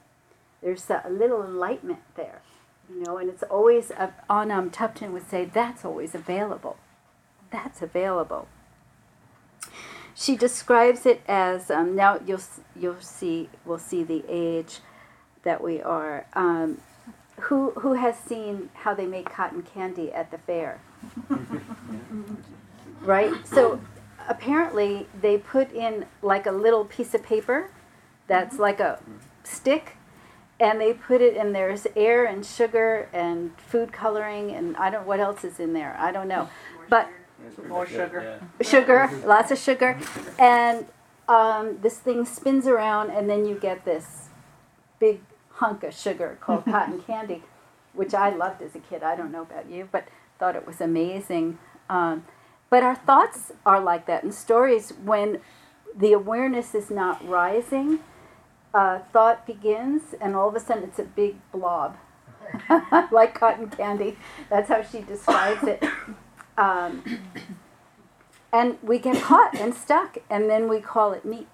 There's 0.61 0.89
a 0.89 1.09
little 1.09 1.43
enlightenment 1.43 2.01
there, 2.15 2.41
you 2.89 3.03
know, 3.03 3.17
and 3.17 3.29
it's 3.29 3.43
always, 3.43 3.91
uh, 3.91 4.11
Anam 4.29 4.71
Thubten 4.71 5.11
would 5.11 5.29
say, 5.29 5.45
that's 5.45 5.85
always 5.85 6.15
available. 6.15 6.77
That's 7.51 7.81
available. 7.81 8.47
She 10.15 10.37
describes 10.37 11.05
it 11.05 11.21
as, 11.27 11.69
um, 11.69 11.95
now 11.95 12.19
you'll, 12.25 12.41
you'll 12.75 13.01
see, 13.01 13.49
we'll 13.65 13.77
see 13.77 14.01
the 14.01 14.23
age 14.29 14.79
that 15.43 15.61
we 15.61 15.81
are. 15.81 16.25
Um, 16.33 16.79
who, 17.41 17.71
who 17.71 17.93
has 17.93 18.17
seen 18.17 18.69
how 18.73 18.93
they 18.93 19.05
make 19.05 19.29
cotton 19.29 19.61
candy 19.61 20.13
at 20.13 20.31
the 20.31 20.37
fair? 20.37 20.79
right? 23.01 23.33
So 23.45 23.81
apparently 24.29 25.07
they 25.21 25.37
put 25.37 25.71
in 25.73 26.05
like 26.21 26.45
a 26.45 26.51
little 26.51 26.85
piece 26.85 27.13
of 27.13 27.21
paper 27.21 27.69
that's 28.27 28.57
like 28.57 28.79
a 28.79 28.99
stick 29.43 29.97
and 30.59 30.79
they 30.79 30.93
put 30.93 31.21
it 31.21 31.35
in 31.35 31.51
there's 31.51 31.85
air 31.95 32.25
and 32.25 32.45
sugar 32.45 33.09
and 33.11 33.51
food 33.59 33.91
coloring 33.91 34.51
and 34.51 34.77
I 34.77 34.89
don't 34.89 35.05
what 35.05 35.19
else 35.19 35.43
is 35.43 35.59
in 35.59 35.73
there. 35.73 35.95
I 35.99 36.11
don't 36.11 36.27
know. 36.27 36.49
But 36.89 37.09
more 37.67 37.85
sugar. 37.85 38.41
Sugar, 38.61 39.09
lots 39.25 39.51
of 39.51 39.57
sugar. 39.57 39.99
And 40.39 40.85
um, 41.27 41.79
this 41.81 41.99
thing 41.99 42.25
spins 42.25 42.67
around 42.67 43.09
and 43.09 43.29
then 43.29 43.45
you 43.45 43.55
get 43.55 43.85
this 43.85 44.29
big 44.99 45.21
hunk 45.53 45.83
of 45.83 45.93
sugar 45.93 46.37
called 46.41 46.65
cotton 46.65 47.01
candy, 47.01 47.43
which 47.93 48.13
I 48.13 48.29
loved 48.29 48.61
as 48.61 48.75
a 48.75 48.79
kid. 48.79 49.03
I 49.03 49.15
don't 49.15 49.31
know 49.31 49.41
about 49.41 49.69
you, 49.69 49.87
but 49.91 50.07
thought 50.39 50.55
it 50.55 50.67
was 50.67 50.81
amazing. 50.81 51.59
Um, 51.89 52.25
but 52.69 52.83
our 52.83 52.95
thoughts 52.95 53.51
are 53.65 53.79
like 53.79 54.05
that 54.07 54.23
in 54.23 54.31
stories 54.31 54.91
when 55.03 55.39
the 55.95 56.13
awareness 56.13 56.75
is 56.75 56.89
not 56.89 57.25
rising. 57.27 57.99
Uh, 58.73 58.99
thought 59.13 59.47
begins, 59.47 60.13
and 60.19 60.35
all 60.35 60.49
of 60.49 60.55
a 60.55 60.59
sudden 60.59 60.83
it's 60.83 60.99
a 60.99 61.03
big 61.03 61.37
blob, 61.53 61.95
like 63.11 63.33
cotton 63.33 63.69
candy. 63.69 64.17
That's 64.49 64.67
how 64.67 64.83
she 64.83 64.99
describes 64.99 65.63
it. 65.63 65.81
Um, 66.57 67.03
and 68.53 68.77
we 68.81 68.99
get 68.99 69.21
caught 69.21 69.55
and 69.55 69.73
stuck, 69.73 70.17
and 70.29 70.49
then 70.49 70.67
we 70.67 70.79
call 70.79 71.13
it 71.13 71.25
me. 71.25 71.47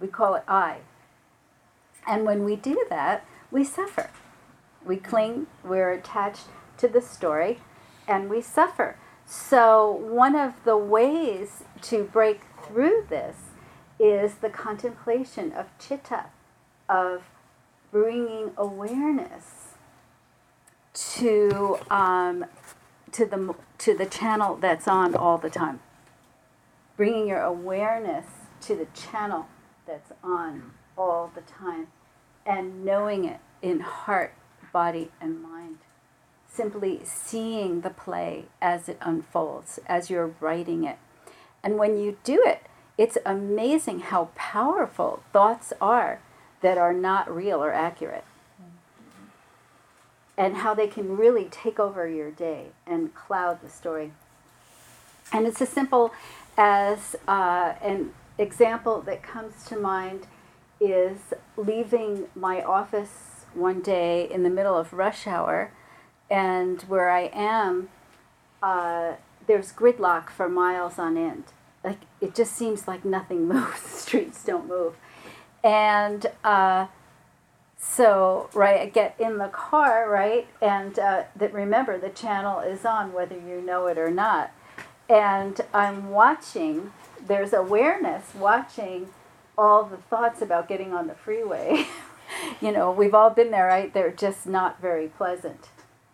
We 0.00 0.08
call 0.08 0.34
it 0.34 0.44
I. 0.46 0.78
And 2.06 2.24
when 2.24 2.44
we 2.44 2.56
do 2.56 2.84
that, 2.88 3.24
we 3.50 3.64
suffer. 3.64 4.10
We 4.84 4.96
cling, 4.96 5.46
we're 5.64 5.92
attached 5.92 6.46
to 6.78 6.88
the 6.88 7.00
story, 7.00 7.60
and 8.06 8.30
we 8.30 8.40
suffer. 8.40 8.96
So, 9.26 9.90
one 9.90 10.34
of 10.34 10.64
the 10.64 10.76
ways 10.76 11.64
to 11.82 12.04
break 12.04 12.40
through 12.62 13.06
this 13.10 13.36
is 13.98 14.36
the 14.36 14.48
contemplation 14.48 15.52
of 15.52 15.66
chitta, 15.78 16.26
of 16.88 17.24
bringing 17.90 18.52
awareness 18.56 19.74
to 20.94 21.78
um, 21.90 22.46
to 23.12 23.24
the 23.26 23.54
to 23.78 23.94
the 23.94 24.06
channel 24.06 24.56
that's 24.56 24.88
on 24.88 25.14
all 25.14 25.38
the 25.38 25.50
time. 25.50 25.80
Bringing 26.96 27.28
your 27.28 27.42
awareness 27.42 28.26
to 28.62 28.74
the 28.74 28.86
channel 28.86 29.46
that's 29.86 30.12
on 30.22 30.72
all 30.96 31.30
the 31.34 31.42
time, 31.42 31.88
and 32.44 32.84
knowing 32.84 33.24
it 33.24 33.40
in 33.62 33.80
heart, 33.80 34.34
body, 34.72 35.10
and 35.20 35.42
mind 35.42 35.78
simply 36.58 37.00
seeing 37.04 37.82
the 37.82 37.90
play 37.90 38.46
as 38.60 38.88
it 38.88 38.98
unfolds, 39.00 39.78
as 39.86 40.10
you're 40.10 40.34
writing 40.40 40.82
it. 40.82 40.98
And 41.62 41.78
when 41.78 41.96
you 41.98 42.18
do 42.24 42.42
it, 42.44 42.62
it's 42.96 43.16
amazing 43.24 44.00
how 44.00 44.30
powerful 44.34 45.22
thoughts 45.32 45.72
are 45.80 46.20
that 46.62 46.76
are 46.76 46.92
not 46.92 47.32
real 47.32 47.62
or 47.62 47.72
accurate. 47.72 48.24
And 50.38 50.58
how 50.58 50.72
they 50.72 50.86
can 50.86 51.18
really 51.18 51.46
take 51.50 51.78
over 51.78 52.08
your 52.08 52.30
day 52.30 52.68
and 52.86 53.14
cloud 53.14 53.60
the 53.60 53.68
story. 53.68 54.12
And 55.32 55.46
it's 55.46 55.60
as 55.60 55.68
simple 55.68 56.12
as 56.56 57.16
uh, 57.26 57.74
an 57.82 58.14
example 58.38 59.02
that 59.02 59.22
comes 59.22 59.64
to 59.64 59.76
mind 59.76 60.26
is 60.80 61.18
leaving 61.56 62.28
my 62.34 62.62
office 62.62 63.44
one 63.52 63.80
day 63.80 64.30
in 64.30 64.44
the 64.44 64.50
middle 64.50 64.76
of 64.76 64.92
rush 64.92 65.26
hour 65.26 65.72
and 66.30 66.82
where 66.82 67.10
I 67.10 67.30
am, 67.32 67.88
uh, 68.62 69.14
there's 69.46 69.72
gridlock 69.72 70.30
for 70.30 70.48
miles 70.48 70.98
on 70.98 71.16
end. 71.16 71.44
Like 71.82 72.00
it 72.20 72.34
just 72.34 72.54
seems 72.54 72.86
like 72.86 73.04
nothing 73.04 73.48
moves. 73.52 73.80
Streets 73.80 74.44
don't 74.44 74.68
move, 74.68 74.94
and 75.62 76.26
uh, 76.44 76.86
So, 77.80 78.50
right, 78.54 78.80
I 78.80 78.86
get 78.86 79.14
in 79.20 79.38
the 79.38 79.48
car, 79.48 80.10
right, 80.10 80.48
and 80.60 80.98
uh, 80.98 81.24
that 81.36 81.54
remember 81.54 81.96
the 81.96 82.08
channel 82.08 82.58
is 82.58 82.84
on 82.84 83.12
whether 83.12 83.36
you 83.36 83.60
know 83.60 83.86
it 83.86 83.98
or 83.98 84.10
not. 84.10 84.52
And 85.08 85.60
I'm 85.72 86.10
watching, 86.10 86.92
there's 87.24 87.52
awareness 87.52 88.34
watching 88.34 89.08
all 89.56 89.84
the 89.84 89.96
thoughts 89.96 90.42
about 90.42 90.68
getting 90.68 90.92
on 90.92 91.06
the 91.06 91.14
freeway. 91.14 91.86
you 92.60 92.72
know, 92.72 92.90
we've 92.90 93.14
all 93.14 93.30
been 93.30 93.52
there, 93.52 93.66
right? 93.66 93.94
They're 93.94 94.10
just 94.12 94.46
not 94.46 94.80
very 94.80 95.06
pleasant. 95.06 95.68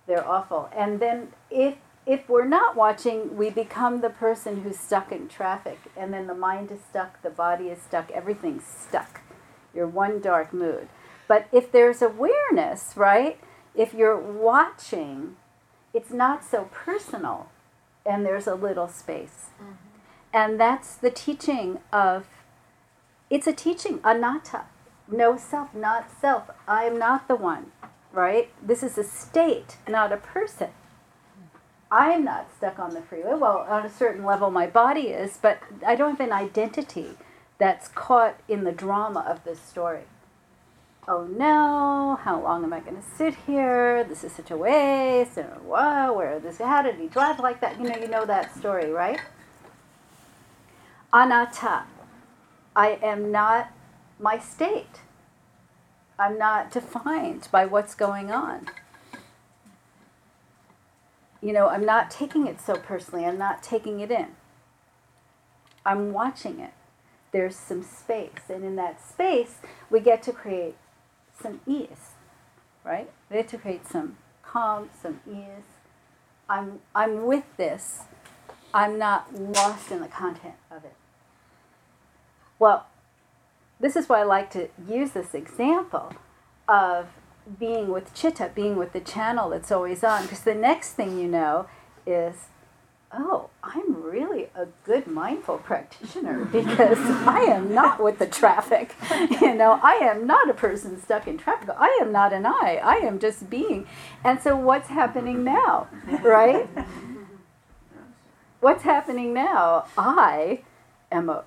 They're 0.06 0.26
awful. 0.26 0.68
And 0.74 1.00
then 1.00 1.28
if 1.50 1.76
if 2.06 2.28
we're 2.28 2.44
not 2.44 2.76
watching, 2.76 3.34
we 3.34 3.48
become 3.48 4.02
the 4.02 4.10
person 4.10 4.60
who's 4.60 4.78
stuck 4.78 5.10
in 5.10 5.26
traffic, 5.26 5.78
and 5.96 6.12
then 6.12 6.26
the 6.26 6.34
mind 6.34 6.70
is 6.70 6.80
stuck, 6.90 7.22
the 7.22 7.30
body 7.30 7.68
is 7.68 7.80
stuck, 7.80 8.10
everything's 8.10 8.64
stuck. 8.64 9.22
You're 9.74 9.86
one 9.86 10.20
dark 10.20 10.52
mood. 10.52 10.88
But 11.26 11.48
if 11.52 11.72
there's 11.72 12.02
awareness, 12.02 12.96
right? 12.96 13.38
If 13.74 13.94
you're 13.94 14.18
watching, 14.18 15.36
it's 15.92 16.12
not 16.12 16.44
so 16.44 16.68
personal, 16.72 17.50
and 18.04 18.24
there's 18.24 18.46
a 18.46 18.54
little 18.54 18.88
space. 18.88 19.46
Mm-hmm. 19.60 19.72
And 20.32 20.60
that's 20.60 20.96
the 20.96 21.10
teaching 21.10 21.78
of 21.92 22.26
it's 23.30 23.46
a 23.46 23.52
teaching, 23.52 24.00
anatta. 24.04 24.64
No 25.10 25.36
self, 25.36 25.74
not 25.74 26.10
self. 26.20 26.50
I 26.66 26.84
am 26.84 26.98
not 26.98 27.28
the 27.28 27.36
one, 27.36 27.72
right? 28.12 28.50
This 28.64 28.82
is 28.82 28.98
a 28.98 29.04
state, 29.04 29.76
not 29.88 30.12
a 30.12 30.16
person. 30.16 30.70
I'm 31.90 32.24
not 32.24 32.48
stuck 32.56 32.78
on 32.78 32.94
the 32.94 33.02
freeway. 33.02 33.34
Well, 33.34 33.66
on 33.68 33.86
a 33.86 33.90
certain 33.90 34.24
level, 34.24 34.50
my 34.50 34.66
body 34.66 35.08
is, 35.08 35.38
but 35.40 35.60
I 35.86 35.94
don't 35.94 36.18
have 36.18 36.26
an 36.26 36.32
identity 36.32 37.10
that's 37.58 37.88
caught 37.88 38.40
in 38.48 38.64
the 38.64 38.72
drama 38.72 39.24
of 39.28 39.44
this 39.44 39.60
story. 39.60 40.02
Oh 41.06 41.24
no, 41.24 42.18
how 42.22 42.40
long 42.40 42.64
am 42.64 42.72
I 42.72 42.80
going 42.80 42.96
to 42.96 43.02
sit 43.16 43.34
here? 43.46 44.04
This 44.04 44.24
is 44.24 44.32
such 44.32 44.50
a 44.50 44.56
waste. 44.56 45.36
And 45.36 45.48
whoa, 45.62 46.12
where 46.14 46.40
this? 46.40 46.58
How 46.58 46.82
did 46.82 46.96
he 46.96 47.08
drive 47.08 47.38
like 47.40 47.60
that? 47.60 47.78
You 47.78 47.88
know, 47.88 47.96
you 47.96 48.08
know 48.08 48.24
that 48.24 48.56
story, 48.56 48.90
right? 48.90 49.20
Anatta. 51.12 51.84
I 52.74 52.98
am 53.02 53.30
not 53.30 53.70
my 54.18 54.38
state. 54.38 55.00
I'm 56.18 56.38
not 56.38 56.70
defined 56.70 57.48
by 57.52 57.66
what's 57.66 57.94
going 57.94 58.30
on 58.30 58.68
you 61.44 61.52
know, 61.52 61.68
I'm 61.68 61.84
not 61.84 62.10
taking 62.10 62.46
it 62.46 62.58
so 62.58 62.76
personally. 62.76 63.26
I'm 63.26 63.36
not 63.36 63.62
taking 63.62 64.00
it 64.00 64.10
in. 64.10 64.28
I'm 65.84 66.10
watching 66.14 66.58
it. 66.58 66.72
There's 67.32 67.54
some 67.54 67.82
space. 67.82 68.48
And 68.48 68.64
in 68.64 68.76
that 68.76 69.06
space, 69.06 69.56
we 69.90 70.00
get 70.00 70.22
to 70.22 70.32
create 70.32 70.74
some 71.40 71.60
ease, 71.66 72.14
right? 72.84 73.10
We 73.30 73.36
get 73.36 73.48
to 73.48 73.58
create 73.58 73.86
some 73.86 74.16
calm, 74.42 74.90
some 75.00 75.20
ease. 75.28 75.64
I'm, 76.48 76.80
I'm 76.94 77.26
with 77.26 77.44
this. 77.56 78.00
I'm 78.72 78.98
not 78.98 79.34
lost 79.34 79.90
in 79.90 80.00
the 80.00 80.08
content 80.08 80.54
of 80.70 80.84
it. 80.84 80.94
Well, 82.58 82.86
this 83.80 83.96
is 83.96 84.08
why 84.08 84.20
I 84.20 84.24
like 84.24 84.50
to 84.52 84.68
use 84.88 85.12
this 85.12 85.34
example 85.34 86.12
of 86.68 87.08
being 87.58 87.88
with 87.88 88.14
chitta, 88.14 88.50
being 88.54 88.76
with 88.76 88.92
the 88.92 89.00
channel 89.00 89.50
that's 89.50 89.70
always 89.70 90.02
on. 90.02 90.22
Because 90.22 90.40
the 90.40 90.54
next 90.54 90.92
thing 90.92 91.18
you 91.18 91.28
know 91.28 91.66
is, 92.06 92.46
oh, 93.16 93.50
I'm 93.62 94.02
really 94.02 94.48
a 94.54 94.66
good 94.84 95.06
mindful 95.06 95.58
practitioner 95.58 96.44
because 96.52 96.98
I 96.98 97.40
am 97.40 97.74
not 97.74 98.02
with 98.02 98.18
the 98.18 98.26
traffic. 98.26 98.94
You 99.40 99.54
know, 99.54 99.80
I 99.82 99.94
am 99.94 100.26
not 100.26 100.48
a 100.48 100.54
person 100.54 101.00
stuck 101.00 101.26
in 101.26 101.38
traffic. 101.38 101.68
I 101.76 101.98
am 102.00 102.12
not 102.12 102.32
an 102.32 102.46
I. 102.46 102.80
I 102.82 102.94
am 102.96 103.18
just 103.18 103.50
being. 103.50 103.86
And 104.22 104.40
so 104.40 104.56
what's 104.56 104.88
happening 104.88 105.44
now, 105.44 105.88
right? 106.22 106.68
What's 108.60 108.82
happening 108.82 109.34
now? 109.34 109.86
I 109.98 110.62
am 111.12 111.28
a 111.28 111.44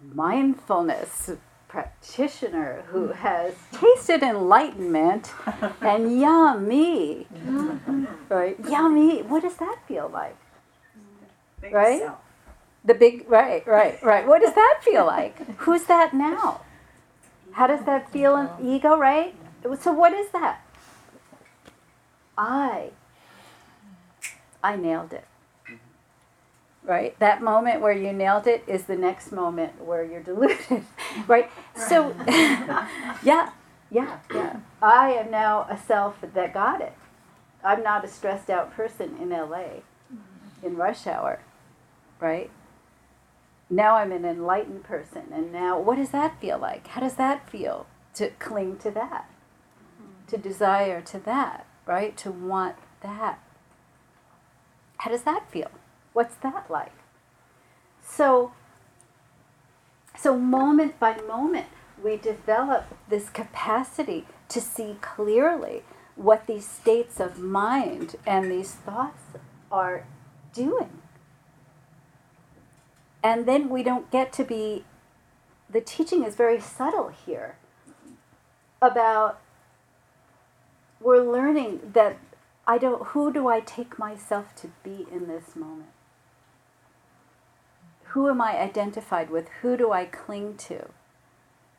mindfulness 0.00 1.30
practitioner 1.68 2.84
who 2.88 3.08
hmm. 3.08 3.12
has 3.12 3.54
tasted 3.72 4.22
enlightenment 4.22 5.32
and 5.80 6.20
yummy, 6.20 7.26
right? 8.28 8.56
Yummy. 8.68 9.22
What 9.22 9.42
does 9.42 9.56
that 9.56 9.78
feel 9.86 10.10
like? 10.12 10.36
Big 11.60 11.72
right? 11.72 12.00
Self. 12.00 12.18
The 12.84 12.94
big, 12.94 13.28
right, 13.28 13.66
right, 13.66 14.00
right. 14.02 14.26
What 14.26 14.40
does 14.42 14.54
that 14.54 14.78
feel 14.82 15.06
like? 15.06 15.38
Who's 15.58 15.84
that 15.84 16.14
now? 16.14 16.60
How 17.52 17.66
does 17.66 17.84
that 17.84 18.12
feel 18.12 18.36
in 18.36 18.48
ego, 18.64 18.96
right? 18.96 19.34
So 19.80 19.92
what 19.92 20.12
is 20.12 20.30
that? 20.30 20.60
I. 22.38 22.90
I 24.62 24.76
nailed 24.76 25.12
it 25.12 25.24
mm-hmm. 25.66 26.88
right? 26.88 27.18
That 27.18 27.42
moment 27.42 27.80
where 27.80 27.92
you 27.92 28.12
nailed 28.12 28.46
it 28.46 28.64
is 28.66 28.84
the 28.84 28.96
next 28.96 29.32
moment 29.32 29.84
where 29.84 30.04
you're 30.04 30.22
deluded, 30.22 30.84
right? 31.26 31.50
So, 31.74 32.14
yeah, 32.28 33.50
yeah, 33.90 34.18
yeah. 34.32 34.56
I 34.82 35.12
am 35.12 35.30
now 35.30 35.66
a 35.70 35.78
self 35.78 36.16
that 36.20 36.54
got 36.54 36.80
it. 36.80 36.92
I'm 37.64 37.82
not 37.82 38.04
a 38.04 38.08
stressed 38.08 38.50
out 38.50 38.72
person 38.74 39.16
in 39.20 39.30
LA 39.30 39.82
in 40.66 40.76
rush 40.76 41.06
hour, 41.06 41.40
right? 42.20 42.50
Now 43.70 43.96
I'm 43.96 44.12
an 44.12 44.24
enlightened 44.24 44.84
person, 44.84 45.24
and 45.32 45.52
now 45.52 45.78
what 45.78 45.96
does 45.96 46.10
that 46.10 46.40
feel 46.40 46.58
like? 46.58 46.88
How 46.88 47.00
does 47.00 47.14
that 47.14 47.48
feel 47.48 47.86
to 48.14 48.30
cling 48.38 48.78
to 48.78 48.90
that, 48.90 49.30
mm-hmm. 50.00 50.26
to 50.28 50.36
desire 50.36 51.00
to 51.00 51.18
that, 51.20 51.66
right? 51.86 52.16
To 52.18 52.30
want 52.30 52.76
that. 53.02 53.38
How 54.98 55.10
does 55.10 55.22
that 55.22 55.50
feel? 55.50 55.70
What's 56.12 56.36
that 56.36 56.70
like? 56.70 56.92
So, 58.02 58.52
so 60.18 60.38
moment 60.38 60.98
by 60.98 61.20
moment, 61.20 61.66
we 62.02 62.16
develop 62.16 62.94
this 63.08 63.28
capacity 63.28 64.26
to 64.48 64.60
see 64.60 64.96
clearly 65.00 65.82
what 66.14 66.46
these 66.46 66.66
states 66.66 67.20
of 67.20 67.38
mind 67.38 68.16
and 68.26 68.50
these 68.50 68.72
thoughts 68.72 69.22
are 69.70 70.06
doing. 70.56 71.02
And 73.22 73.46
then 73.46 73.68
we 73.68 73.82
don't 73.82 74.10
get 74.10 74.32
to 74.34 74.44
be, 74.44 74.84
the 75.70 75.80
teaching 75.80 76.24
is 76.24 76.34
very 76.34 76.60
subtle 76.60 77.08
here 77.08 77.58
about 78.82 79.40
we're 81.00 81.22
learning 81.22 81.92
that 81.92 82.18
I 82.66 82.78
don't, 82.78 83.08
who 83.08 83.32
do 83.32 83.46
I 83.48 83.60
take 83.60 83.98
myself 83.98 84.54
to 84.56 84.70
be 84.82 85.06
in 85.12 85.28
this 85.28 85.54
moment? 85.54 85.90
who 88.16 88.30
am 88.30 88.40
I 88.40 88.56
identified 88.56 89.28
with? 89.28 89.50
Who 89.60 89.76
do 89.76 89.92
I 89.92 90.06
cling 90.06 90.56
to? 90.68 90.86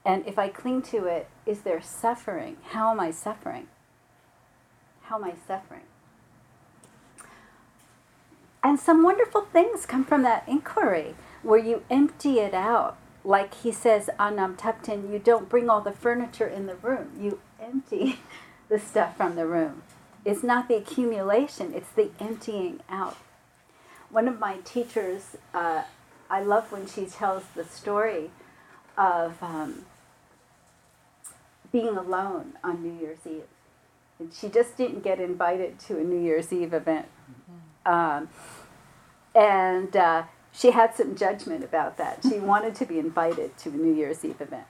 And 0.06 0.24
if 0.28 0.38
I 0.38 0.50
cling 0.50 0.84
to 0.84 1.06
it, 1.06 1.28
is 1.48 1.62
there 1.62 1.82
suffering? 1.82 2.58
How 2.62 2.92
am 2.92 3.00
I 3.00 3.10
suffering? 3.10 3.70
How 5.02 5.16
am 5.16 5.24
I 5.24 5.34
suffering? 5.48 5.88
And 8.64 8.80
some 8.80 9.04
wonderful 9.04 9.42
things 9.42 9.86
come 9.86 10.04
from 10.04 10.24
that 10.24 10.44
inquiry 10.48 11.16
where 11.44 11.60
you 11.60 11.84
empty 11.90 12.40
it 12.40 12.54
out. 12.54 12.98
Like 13.24 13.54
he 13.54 13.72
says, 13.72 14.10
Anam 14.20 14.56
Thubten, 14.56 15.12
you 15.12 15.20
don't 15.20 15.50
bring 15.50 15.70
all 15.70 15.82
the 15.82 15.92
furniture 15.92 16.48
in 16.48 16.66
the 16.66 16.76
room, 16.76 17.12
you 17.20 17.40
empty 17.62 18.20
the 18.70 18.80
stuff 18.80 19.18
from 19.18 19.36
the 19.36 19.46
room. 19.46 19.84
It's 20.26 20.44
not 20.44 20.68
the 20.68 20.76
accumulation, 20.76 21.74
it's 21.74 21.92
the 21.92 22.10
emptying 22.20 22.82
out. 22.90 23.18
One 24.10 24.28
of 24.28 24.40
my 24.40 24.58
teachers, 24.64 25.38
uh, 25.54 25.84
I 26.30 26.42
love 26.42 26.72
when 26.72 26.88
she 26.88 27.06
tells 27.06 27.44
the 27.56 27.64
story 27.64 28.32
of 28.98 29.42
um, 29.42 29.86
being 31.72 31.98
alone 31.98 32.54
on 32.64 32.82
New 32.82 33.00
Year's 33.00 33.26
Eve. 33.26 33.44
And 34.20 34.34
she 34.34 34.50
just 34.50 34.78
didn't 34.78 35.04
get 35.04 35.20
invited 35.20 35.80
to 35.82 36.00
a 36.00 36.04
New 36.04 36.22
Year's 36.22 36.52
Eve 36.52 36.74
event. 36.74 37.08
Mm-hmm. 37.88 38.24
Um, 38.24 38.30
and 39.36 39.96
uh, 39.96 40.24
she 40.52 40.72
had 40.72 40.96
some 40.96 41.16
judgment 41.16 41.64
about 41.64 41.98
that. 41.98 42.20
She 42.24 42.40
wanted 42.40 42.76
to 42.76 42.86
be 42.86 43.00
invited 43.00 43.58
to 43.60 43.70
a 43.70 43.74
New 43.74 43.94
Year's 43.94 44.26
Eve 44.26 44.42
event. 44.42 44.66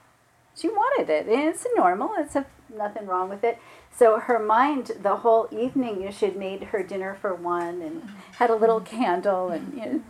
She 0.54 0.68
wanted 0.68 1.08
it, 1.08 1.26
and 1.26 1.48
it's 1.48 1.64
normal. 1.76 2.10
It's 2.18 2.34
a, 2.34 2.44
nothing 2.76 3.06
wrong 3.06 3.28
with 3.28 3.44
it. 3.44 3.58
So 3.96 4.18
her 4.18 4.38
mind, 4.38 4.92
the 5.02 5.16
whole 5.16 5.48
evening, 5.52 6.02
you 6.02 6.10
should 6.10 6.36
made 6.36 6.64
her 6.64 6.82
dinner 6.82 7.16
for 7.20 7.34
one 7.34 7.80
and 7.80 8.02
had 8.38 8.50
a 8.50 8.56
little 8.56 8.80
candle 8.80 9.48
and 9.50 9.74
you 9.74 9.80
know, 9.80 10.02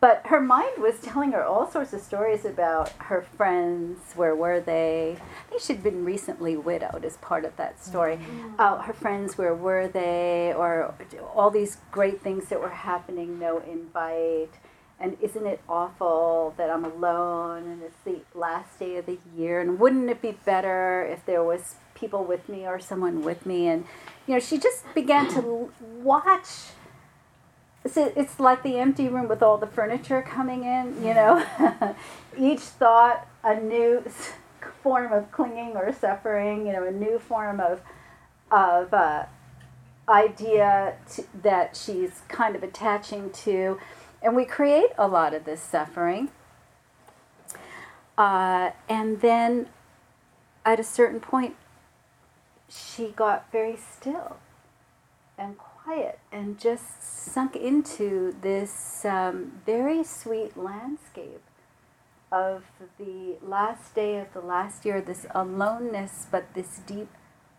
but 0.00 0.22
her 0.26 0.40
mind 0.40 0.82
was 0.82 0.98
telling 1.00 1.32
her 1.32 1.44
all 1.44 1.70
sorts 1.70 1.92
of 1.92 2.00
stories 2.00 2.44
about 2.44 2.90
her 2.98 3.22
friends. 3.22 3.98
Where 4.14 4.34
were 4.34 4.60
they? 4.60 5.16
I 5.20 5.50
think 5.50 5.62
she'd 5.62 5.82
been 5.82 6.04
recently 6.04 6.56
widowed 6.56 7.04
as 7.04 7.16
part 7.18 7.44
of 7.44 7.56
that 7.56 7.84
story. 7.84 8.16
Mm-hmm. 8.16 8.54
Uh, 8.58 8.78
her 8.78 8.92
friends, 8.92 9.36
where 9.36 9.54
were 9.54 9.88
they? 9.88 10.54
Or 10.56 10.94
all 11.34 11.50
these 11.50 11.78
great 11.90 12.22
things 12.22 12.48
that 12.48 12.60
were 12.60 12.70
happening, 12.70 13.38
no 13.38 13.58
invite. 13.58 14.50
And 14.98 15.16
isn't 15.20 15.46
it 15.46 15.60
awful 15.68 16.54
that 16.56 16.70
I'm 16.70 16.84
alone 16.84 17.64
and 17.64 17.82
it's 17.82 17.96
the 18.04 18.20
last 18.38 18.78
day 18.78 18.96
of 18.96 19.06
the 19.06 19.18
year? 19.36 19.60
And 19.60 19.78
wouldn't 19.78 20.10
it 20.10 20.20
be 20.20 20.32
better 20.32 21.06
if 21.10 21.24
there 21.24 21.42
was 21.42 21.76
people 22.00 22.24
with 22.24 22.48
me 22.48 22.66
or 22.66 22.80
someone 22.80 23.22
with 23.22 23.44
me, 23.46 23.68
and 23.68 23.84
you 24.26 24.34
know, 24.34 24.40
she 24.40 24.58
just 24.58 24.84
began 24.94 25.28
to 25.34 25.70
watch. 26.02 26.48
So 27.86 28.12
it's 28.14 28.38
like 28.38 28.62
the 28.62 28.78
empty 28.78 29.08
room 29.08 29.26
with 29.26 29.42
all 29.42 29.56
the 29.56 29.66
furniture 29.66 30.22
coming 30.22 30.64
in. 30.64 31.02
You 31.02 31.14
know, 31.14 31.96
each 32.38 32.60
thought 32.60 33.26
a 33.42 33.58
new 33.58 34.04
form 34.82 35.12
of 35.12 35.32
clinging 35.32 35.76
or 35.76 35.92
suffering. 35.92 36.66
You 36.66 36.72
know, 36.74 36.84
a 36.84 36.90
new 36.90 37.18
form 37.18 37.60
of 37.60 37.80
of 38.50 38.92
uh, 38.92 39.24
idea 40.08 40.94
to, 41.12 41.24
that 41.42 41.76
she's 41.76 42.22
kind 42.28 42.54
of 42.54 42.62
attaching 42.62 43.30
to, 43.30 43.78
and 44.20 44.36
we 44.36 44.44
create 44.44 44.90
a 44.98 45.08
lot 45.08 45.32
of 45.32 45.44
this 45.44 45.62
suffering. 45.62 46.30
Uh, 48.18 48.72
and 48.88 49.22
then 49.22 49.68
at 50.66 50.78
a 50.78 50.84
certain 50.84 51.20
point, 51.20 51.56
she 52.68 53.08
got 53.08 53.50
very 53.50 53.76
still 53.76 54.36
and 55.38 55.56
quiet 55.56 55.69
and 56.32 56.58
just 56.58 57.02
sunk 57.02 57.56
into 57.56 58.34
this 58.40 59.04
um, 59.04 59.60
very 59.66 60.04
sweet 60.04 60.56
landscape 60.56 61.42
of 62.32 62.64
the 62.98 63.36
last 63.42 63.94
day 63.94 64.18
of 64.18 64.32
the 64.32 64.40
last 64.40 64.84
year, 64.84 65.00
this 65.00 65.26
aloneness, 65.34 66.26
but 66.30 66.54
this 66.54 66.80
deep 66.86 67.08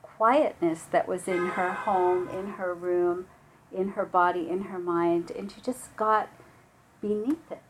quietness 0.01 0.83
that 0.83 1.07
was 1.07 1.27
in 1.27 1.47
her 1.47 1.73
home, 1.73 2.29
in 2.29 2.51
her 2.53 2.73
room, 2.73 3.27
in 3.75 3.89
her 3.89 4.05
body, 4.05 4.49
in 4.49 4.63
her 4.63 4.79
mind. 4.79 5.31
And 5.31 5.51
she 5.51 5.61
just 5.61 5.95
got 5.97 6.29
beneath 7.01 7.51
it, 7.51 7.61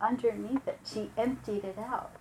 underneath 0.00 0.68
it. 0.68 0.80
She 0.84 1.10
emptied 1.16 1.64
it 1.64 1.78
out 1.78 2.12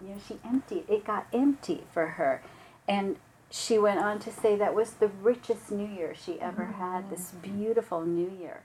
you 0.00 0.10
know, 0.10 0.20
she 0.26 0.38
emptied, 0.44 0.84
it 0.88 1.04
got 1.04 1.26
empty 1.32 1.82
for 1.92 2.06
her. 2.06 2.42
And 2.88 3.16
she 3.50 3.78
went 3.78 3.98
on 3.98 4.20
to 4.20 4.32
say 4.32 4.56
that 4.56 4.74
was 4.74 4.92
the 4.92 5.08
richest 5.08 5.72
New 5.72 5.86
Year 5.86 6.14
she 6.14 6.40
ever 6.40 6.62
mm-hmm. 6.62 6.80
had, 6.80 7.10
this 7.10 7.32
beautiful 7.42 8.02
New 8.02 8.30
Year, 8.40 8.62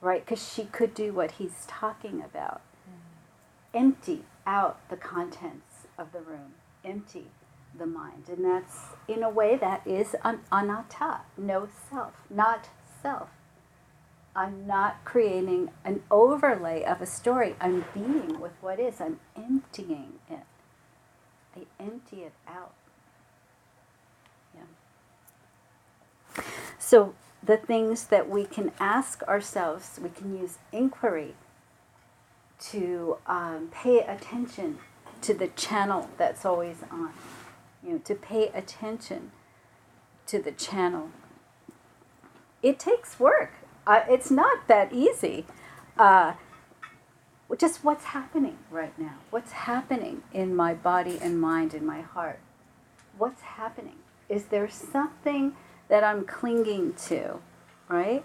right? 0.00 0.24
Because 0.24 0.52
she 0.52 0.64
could 0.64 0.94
do 0.94 1.12
what 1.12 1.32
he's 1.32 1.64
talking 1.66 2.22
about 2.22 2.60
mm-hmm. 2.88 3.86
empty 3.86 4.24
out 4.46 4.78
the 4.90 4.96
contents 4.96 5.86
of 5.98 6.12
the 6.12 6.20
room, 6.20 6.52
empty 6.84 7.26
the 7.78 7.86
mind. 7.86 8.24
And 8.28 8.44
that's, 8.44 8.76
in 9.06 9.22
a 9.22 9.30
way, 9.30 9.56
that 9.56 9.86
is 9.86 10.14
an 10.24 10.40
anatta, 10.52 11.20
no 11.36 11.68
self, 11.90 12.12
not 12.28 12.68
self. 13.02 13.28
I'm 14.36 14.66
not 14.66 15.04
creating 15.04 15.70
an 15.84 16.02
overlay 16.10 16.84
of 16.84 17.00
a 17.00 17.06
story. 17.06 17.56
I'm 17.60 17.84
being 17.92 18.40
with 18.40 18.52
what 18.60 18.78
is. 18.78 19.00
I'm 19.00 19.18
emptying 19.36 20.20
it. 20.30 20.44
I 21.56 21.82
empty 21.82 22.18
it 22.18 22.34
out. 22.46 22.74
So 26.78 27.14
the 27.42 27.56
things 27.56 28.06
that 28.06 28.28
we 28.28 28.44
can 28.44 28.72
ask 28.80 29.22
ourselves, 29.24 29.98
we 30.02 30.08
can 30.08 30.38
use 30.38 30.58
inquiry 30.72 31.34
to 32.60 33.18
um, 33.26 33.68
pay 33.72 34.00
attention 34.00 34.78
to 35.22 35.34
the 35.34 35.48
channel 35.48 36.10
that's 36.16 36.44
always 36.44 36.82
on. 36.90 37.12
You 37.82 37.92
know, 37.92 37.98
to 37.98 38.14
pay 38.14 38.48
attention 38.48 39.30
to 40.26 40.40
the 40.40 40.52
channel. 40.52 41.10
It 42.62 42.78
takes 42.78 43.20
work. 43.20 43.52
Uh, 43.86 44.02
it's 44.08 44.30
not 44.30 44.66
that 44.68 44.92
easy. 44.92 45.46
Uh, 45.96 46.34
just 47.56 47.82
what's 47.82 48.04
happening 48.04 48.58
right 48.70 48.96
now. 48.98 49.14
What's 49.30 49.52
happening 49.52 50.22
in 50.32 50.54
my 50.54 50.74
body 50.74 51.18
and 51.20 51.40
mind 51.40 51.72
and 51.72 51.86
my 51.86 52.02
heart? 52.02 52.40
What's 53.16 53.42
happening? 53.42 53.96
Is 54.28 54.46
there 54.46 54.68
something 54.68 55.56
that 55.88 56.04
I'm 56.04 56.24
clinging 56.24 56.94
to, 57.08 57.38
right? 57.88 58.24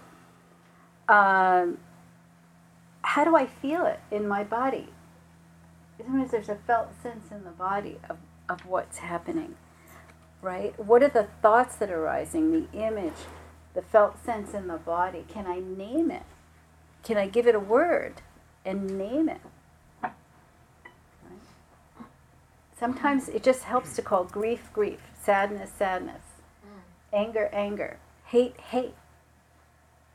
Um, 1.08 1.78
how 3.02 3.24
do 3.24 3.36
I 3.36 3.46
feel 3.46 3.86
it 3.86 4.00
in 4.10 4.26
my 4.28 4.44
body? 4.44 4.88
Sometimes 5.98 6.30
there's 6.30 6.48
a 6.48 6.56
felt 6.66 6.88
sense 7.02 7.30
in 7.30 7.44
the 7.44 7.50
body 7.50 7.98
of, 8.08 8.18
of 8.48 8.66
what's 8.66 8.98
happening, 8.98 9.54
right? 10.42 10.78
What 10.78 11.02
are 11.02 11.08
the 11.08 11.28
thoughts 11.42 11.76
that 11.76 11.90
are 11.90 12.02
arising, 12.02 12.50
the 12.52 12.78
image, 12.78 13.12
the 13.74 13.82
felt 13.82 14.24
sense 14.24 14.54
in 14.54 14.66
the 14.66 14.78
body? 14.78 15.24
Can 15.28 15.46
I 15.46 15.60
name 15.60 16.10
it? 16.10 16.24
Can 17.02 17.16
I 17.16 17.28
give 17.28 17.46
it 17.46 17.54
a 17.54 17.60
word? 17.60 18.22
and 18.64 18.98
name 18.98 19.28
it. 19.28 19.40
Sometimes 22.78 23.28
it 23.28 23.42
just 23.42 23.64
helps 23.64 23.94
to 23.96 24.02
call 24.02 24.24
grief, 24.24 24.68
grief, 24.72 25.00
sadness, 25.22 25.70
sadness. 25.76 26.22
Anger, 27.14 27.48
anger, 27.52 27.98
hate, 28.26 28.58
hate, 28.60 28.94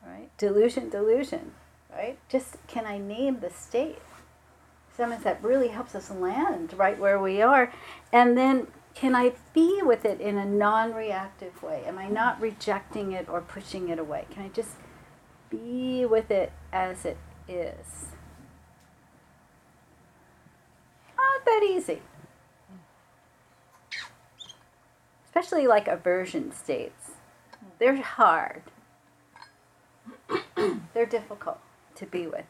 right? 0.05 0.29
Delusion, 0.37 0.89
delusion, 0.89 1.53
right? 1.91 2.17
Just 2.29 2.57
can 2.67 2.85
I 2.85 2.97
name 2.97 3.39
the 3.39 3.49
state? 3.49 3.99
Sometimes 4.95 5.23
that 5.23 5.41
really 5.41 5.69
helps 5.69 5.95
us 5.95 6.11
land 6.11 6.73
right 6.73 6.99
where 6.99 7.19
we 7.19 7.41
are. 7.41 7.71
And 8.11 8.37
then 8.37 8.67
can 8.95 9.15
I 9.15 9.33
be 9.53 9.81
with 9.81 10.03
it 10.03 10.19
in 10.19 10.37
a 10.37 10.45
non 10.45 10.93
reactive 10.93 11.63
way? 11.63 11.83
Am 11.85 11.97
I 11.97 12.07
not 12.07 12.41
rejecting 12.41 13.13
it 13.13 13.29
or 13.29 13.39
pushing 13.39 13.89
it 13.89 13.99
away? 13.99 14.25
Can 14.29 14.43
I 14.43 14.49
just 14.49 14.71
be 15.49 16.05
with 16.05 16.29
it 16.31 16.51
as 16.73 17.05
it 17.05 17.17
is? 17.47 18.09
not 21.39 21.45
that 21.45 21.63
easy. 21.63 22.01
Especially 25.29 25.67
like 25.67 25.87
aversion 25.87 26.51
states. 26.51 27.11
They're 27.77 28.01
hard. 28.01 28.63
They're 30.93 31.05
difficult 31.05 31.59
to 31.95 32.05
be 32.05 32.27
with 32.27 32.45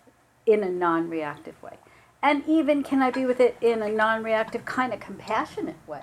in 0.45 0.63
a 0.63 0.69
non 0.69 1.09
reactive 1.09 1.61
way. 1.61 1.77
And 2.21 2.43
even 2.47 2.83
can 2.83 3.01
I 3.01 3.11
be 3.11 3.25
with 3.25 3.39
it 3.39 3.57
in 3.61 3.81
a 3.81 3.89
non 3.89 4.23
reactive, 4.23 4.65
kind 4.65 4.93
of 4.93 4.99
compassionate 4.99 5.77
way? 5.87 6.01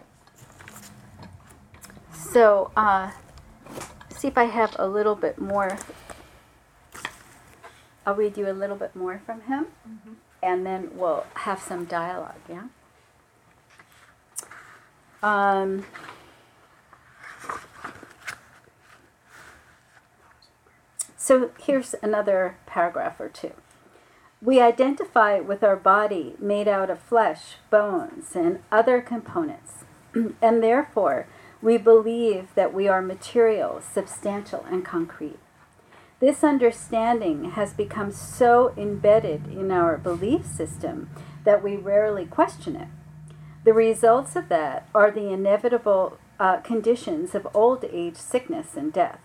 So, 2.12 2.70
uh, 2.76 3.10
see 4.16 4.28
if 4.28 4.38
I 4.38 4.44
have 4.44 4.76
a 4.78 4.86
little 4.86 5.14
bit 5.14 5.38
more. 5.38 5.76
I'll 8.04 8.14
read 8.14 8.36
you 8.36 8.48
a 8.48 8.52
little 8.52 8.76
bit 8.76 8.94
more 8.94 9.20
from 9.24 9.42
him. 9.42 9.66
Mm-hmm 9.88 10.12
and 10.46 10.64
then 10.64 10.90
we'll 10.94 11.26
have 11.34 11.60
some 11.60 11.84
dialogue, 11.84 12.40
yeah? 12.48 12.64
Um, 15.22 15.84
so 21.26 21.50
here's 21.58 21.96
another 22.04 22.56
paragraph 22.66 23.18
or 23.18 23.28
two. 23.28 23.50
We 24.40 24.60
identify 24.60 25.40
with 25.40 25.64
our 25.64 25.74
body 25.74 26.36
made 26.38 26.68
out 26.68 26.88
of 26.88 27.00
flesh, 27.00 27.56
bones, 27.68 28.36
and 28.36 28.60
other 28.70 29.00
components, 29.00 29.84
and 30.14 30.62
therefore 30.62 31.26
we 31.60 31.78
believe 31.78 32.50
that 32.54 32.72
we 32.72 32.86
are 32.86 33.02
material, 33.02 33.80
substantial, 33.80 34.64
and 34.70 34.84
concrete. 34.84 35.40
This 36.20 36.44
understanding 36.44 37.50
has 37.50 37.72
become 37.72 38.12
so 38.12 38.72
embedded 38.76 39.48
in 39.48 39.72
our 39.72 39.98
belief 39.98 40.46
system 40.46 41.10
that 41.42 41.60
we 41.60 41.74
rarely 41.74 42.24
question 42.24 42.76
it. 42.76 42.88
The 43.64 43.72
results 43.72 44.36
of 44.36 44.48
that 44.50 44.88
are 44.94 45.10
the 45.10 45.32
inevitable 45.32 46.18
uh, 46.38 46.58
conditions 46.58 47.34
of 47.34 47.48
old 47.52 47.84
age, 47.84 48.14
sickness, 48.14 48.76
and 48.76 48.92
death. 48.92 49.18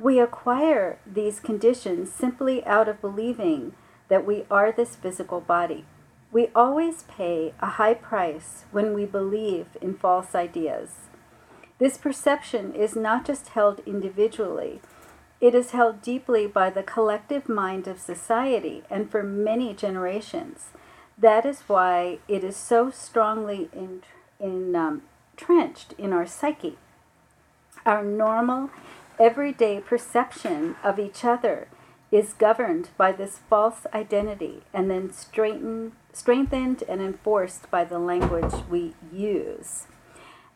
We 0.00 0.18
acquire 0.18 0.98
these 1.06 1.40
conditions 1.40 2.10
simply 2.10 2.64
out 2.64 2.88
of 2.88 3.00
believing 3.00 3.74
that 4.08 4.26
we 4.26 4.44
are 4.50 4.72
this 4.72 4.96
physical 4.96 5.40
body. 5.40 5.84
We 6.32 6.48
always 6.54 7.04
pay 7.04 7.54
a 7.60 7.66
high 7.66 7.94
price 7.94 8.64
when 8.72 8.94
we 8.94 9.04
believe 9.04 9.66
in 9.80 9.94
false 9.94 10.34
ideas. 10.34 10.90
This 11.78 11.98
perception 11.98 12.74
is 12.74 12.96
not 12.96 13.24
just 13.24 13.48
held 13.48 13.80
individually 13.86 14.80
it 15.40 15.54
is 15.54 15.70
held 15.70 16.02
deeply 16.02 16.46
by 16.46 16.68
the 16.68 16.82
collective 16.82 17.48
mind 17.48 17.86
of 17.88 17.98
society 17.98 18.82
and 18.90 19.10
for 19.10 19.22
many 19.22 19.72
generations. 19.72 20.68
That 21.16 21.46
is 21.46 21.62
why 21.62 22.18
it 22.28 22.44
is 22.44 22.56
so 22.56 22.90
strongly 22.90 23.70
in, 23.72 24.02
in, 24.38 24.76
um, 24.76 25.02
entrenched 25.32 25.94
in 25.96 26.12
our 26.12 26.26
psyche. 26.26 26.76
Our 27.86 28.04
normal, 28.04 28.70
everyday 29.20 29.78
perception 29.80 30.74
of 30.82 30.98
each 30.98 31.24
other 31.24 31.68
is 32.10 32.32
governed 32.32 32.88
by 32.96 33.12
this 33.12 33.38
false 33.48 33.86
identity 33.94 34.62
and 34.72 34.90
then 34.90 35.12
strengthened 35.12 36.82
and 36.88 37.00
enforced 37.00 37.70
by 37.70 37.84
the 37.84 37.98
language 37.98 38.52
we 38.68 38.94
use. 39.12 39.86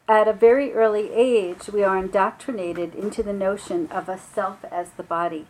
At 0.08 0.26
a 0.26 0.32
very 0.32 0.72
early 0.72 1.12
age, 1.12 1.68
we 1.68 1.84
are 1.84 1.96
indoctrinated 1.96 2.94
into 2.94 3.22
the 3.22 3.32
notion 3.32 3.88
of 3.90 4.08
a 4.08 4.18
self 4.18 4.64
as 4.70 4.90
the 4.90 5.02
body. 5.02 5.46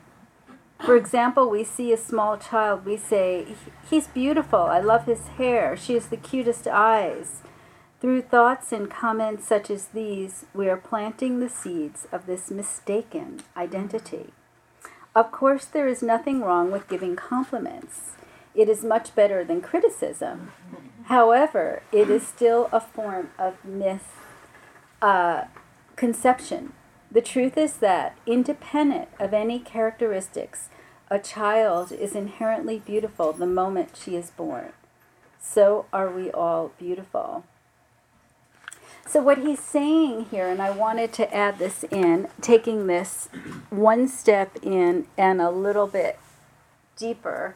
For 0.84 0.96
example, 0.96 1.48
we 1.48 1.64
see 1.64 1.92
a 1.92 1.96
small 1.96 2.36
child, 2.36 2.84
we 2.84 2.96
say, 2.96 3.46
He's 3.88 4.06
beautiful, 4.08 4.60
I 4.60 4.80
love 4.80 5.06
his 5.06 5.28
hair, 5.38 5.76
she 5.76 5.94
has 5.94 6.08
the 6.08 6.16
cutest 6.16 6.66
eyes. 6.66 7.40
Through 8.04 8.20
thoughts 8.20 8.70
and 8.70 8.90
comments 8.90 9.46
such 9.46 9.70
as 9.70 9.86
these, 9.86 10.44
we 10.52 10.68
are 10.68 10.76
planting 10.76 11.40
the 11.40 11.48
seeds 11.48 12.06
of 12.12 12.26
this 12.26 12.50
mistaken 12.50 13.40
identity. 13.56 14.34
Of 15.14 15.32
course, 15.32 15.64
there 15.64 15.88
is 15.88 16.02
nothing 16.02 16.42
wrong 16.42 16.70
with 16.70 16.86
giving 16.86 17.16
compliments. 17.16 18.10
It 18.54 18.68
is 18.68 18.84
much 18.84 19.14
better 19.14 19.42
than 19.42 19.62
criticism. 19.62 20.52
However, 21.04 21.82
it 21.92 22.10
is 22.10 22.28
still 22.28 22.68
a 22.72 22.80
form 22.80 23.30
of 23.38 23.64
myth 23.64 24.12
Uh, 25.00 25.44
conception. 25.96 26.74
the 27.10 27.22
truth 27.22 27.56
is 27.56 27.78
that, 27.78 28.18
independent 28.26 29.08
of 29.18 29.32
any 29.32 29.58
characteristics, 29.58 30.68
a 31.08 31.18
child 31.18 31.90
is 31.90 32.14
inherently 32.14 32.78
beautiful 32.80 33.32
the 33.32 33.46
moment 33.46 33.96
she 33.96 34.14
is 34.14 34.30
born. 34.30 34.74
So 35.40 35.86
are 35.90 36.10
we 36.10 36.30
all 36.30 36.72
beautiful. 36.78 37.44
So, 39.06 39.22
what 39.22 39.38
he's 39.38 39.60
saying 39.60 40.26
here, 40.30 40.48
and 40.48 40.62
I 40.62 40.70
wanted 40.70 41.12
to 41.14 41.34
add 41.34 41.58
this 41.58 41.84
in, 41.84 42.28
taking 42.40 42.86
this 42.86 43.28
one 43.70 44.08
step 44.08 44.56
in 44.62 45.06
and 45.18 45.40
a 45.40 45.50
little 45.50 45.86
bit 45.86 46.18
deeper, 46.96 47.54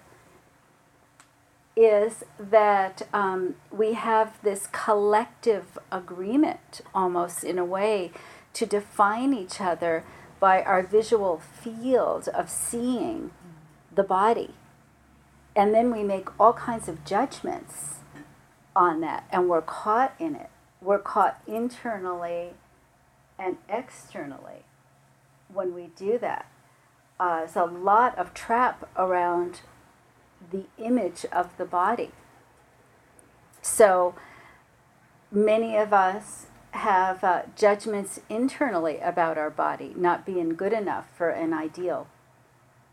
is 1.75 2.25
that 2.39 3.03
um, 3.13 3.55
we 3.71 3.95
have 3.95 4.41
this 4.43 4.69
collective 4.73 5.79
agreement, 5.91 6.83
almost 6.95 7.45
in 7.45 7.59
a 7.59 7.65
way, 7.65 8.11
to 8.53 8.67
define 8.67 9.33
each 9.33 9.61
other 9.61 10.05
by 10.41 10.63
our 10.63 10.83
visual 10.83 11.39
field 11.39 12.29
of 12.29 12.51
seeing 12.51 13.31
the 13.95 14.03
body. 14.03 14.55
And 15.57 15.75
then 15.75 15.93
we 15.93 16.03
make 16.03 16.29
all 16.39 16.53
kinds 16.53 16.89
of 16.89 17.05
judgments 17.05 17.97
on 18.77 19.01
that, 19.01 19.25
and 19.33 19.49
we're 19.49 19.63
caught 19.63 20.15
in 20.19 20.37
it. 20.37 20.51
We're 20.81 20.99
caught 20.99 21.41
internally 21.47 22.51
and 23.39 23.57
externally 23.69 24.65
when 25.53 25.75
we 25.75 25.91
do 25.97 26.19
that. 26.19 26.51
Uh, 27.19 27.39
there's 27.41 27.57
a 27.57 27.65
lot 27.65 28.17
of 28.19 28.33
trap 28.35 28.89
around 28.97 29.61
the 30.51 30.67
image 30.79 31.27
of 31.33 31.57
the 31.57 31.65
body. 31.65 32.11
So 33.61 34.15
many 35.31 35.77
of 35.77 35.93
us 35.93 36.47
have 36.73 37.25
uh, 37.25 37.43
judgments 37.57 38.21
internally 38.29 38.99
about 38.99 39.39
our 39.39 39.51
body 39.51 39.93
not 39.97 40.25
being 40.25 40.51
good 40.51 40.73
enough 40.73 41.09
for 41.17 41.31
an 41.31 41.53
ideal 41.53 42.07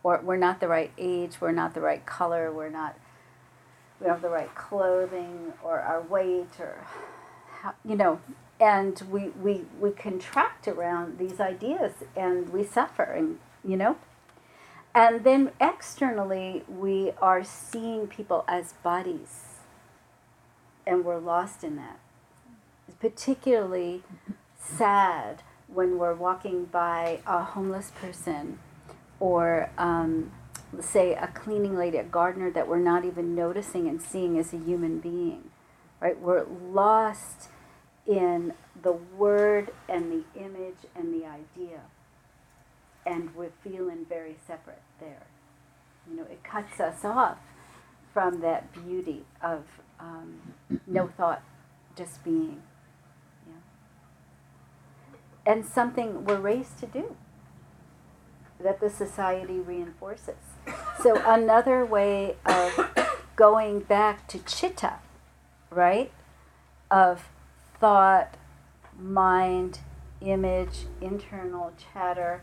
or 0.01 0.19
we're 0.23 0.37
not 0.37 0.59
the 0.59 0.67
right 0.67 0.91
age 0.97 1.39
we're 1.41 1.51
not 1.51 1.73
the 1.73 1.81
right 1.81 2.05
color 2.05 2.51
we're 2.51 2.69
not 2.69 2.97
we 3.99 4.05
don't 4.05 4.13
have 4.13 4.21
the 4.21 4.29
right 4.29 4.53
clothing 4.55 5.53
or 5.63 5.79
our 5.79 6.01
weight 6.01 6.59
or 6.59 6.87
you 7.83 7.95
know 7.95 8.19
and 8.59 9.01
we, 9.09 9.29
we 9.29 9.65
we 9.79 9.91
contract 9.91 10.67
around 10.67 11.17
these 11.17 11.39
ideas 11.39 11.93
and 12.15 12.49
we 12.49 12.63
suffer 12.63 13.03
and 13.03 13.39
you 13.63 13.75
know 13.75 13.97
and 14.93 15.23
then 15.23 15.51
externally 15.59 16.63
we 16.67 17.11
are 17.21 17.43
seeing 17.43 18.07
people 18.07 18.45
as 18.47 18.73
bodies 18.73 19.59
and 20.87 21.03
we're 21.03 21.19
lost 21.19 21.63
in 21.63 21.75
that 21.75 21.99
it's 22.87 22.97
particularly 22.97 24.03
sad 24.57 25.41
when 25.67 25.97
we're 25.97 26.13
walking 26.13 26.65
by 26.65 27.19
a 27.25 27.43
homeless 27.43 27.91
person 27.99 28.59
or 29.19 29.69
um, 29.77 30.31
say 30.81 31.13
a 31.13 31.27
cleaning 31.27 31.75
lady, 31.75 31.97
a 31.97 32.03
gardener 32.03 32.51
that 32.51 32.67
we're 32.67 32.79
not 32.79 33.05
even 33.05 33.35
noticing 33.35 33.87
and 33.87 34.01
seeing 34.01 34.37
as 34.37 34.53
a 34.53 34.57
human 34.57 34.99
being, 34.99 35.49
right? 35.99 36.19
We're 36.19 36.45
lost 36.45 37.49
in 38.05 38.53
the 38.81 38.91
word 38.91 39.71
and 39.89 40.11
the 40.11 40.23
image 40.39 40.77
and 40.95 41.13
the 41.13 41.25
idea, 41.25 41.81
and 43.05 43.35
we're 43.35 43.51
feeling 43.63 44.05
very 44.07 44.35
separate 44.45 44.81
there. 44.99 45.27
You 46.09 46.17
know, 46.17 46.23
it 46.23 46.43
cuts 46.43 46.79
us 46.79 47.03
off 47.03 47.37
from 48.13 48.41
that 48.41 48.71
beauty 48.73 49.25
of 49.41 49.63
um, 49.99 50.53
no 50.87 51.07
thought, 51.07 51.41
just 51.95 52.23
being. 52.23 52.61
Yeah. 53.47 53.53
And 55.51 55.65
something 55.65 56.25
we're 56.25 56.39
raised 56.39 56.77
to 56.79 56.85
do 56.85 57.15
that 58.61 58.79
the 58.79 58.89
society 58.89 59.59
reinforces. 59.59 60.35
So 61.01 61.21
another 61.25 61.85
way 61.85 62.35
of 62.45 62.89
going 63.35 63.81
back 63.81 64.27
to 64.29 64.39
chitta, 64.39 64.99
right? 65.69 66.11
Of 66.89 67.29
thought, 67.85 68.33
mind, 68.99 69.77
image, 70.19 70.87
internal 71.01 71.71
chatter, 71.77 72.41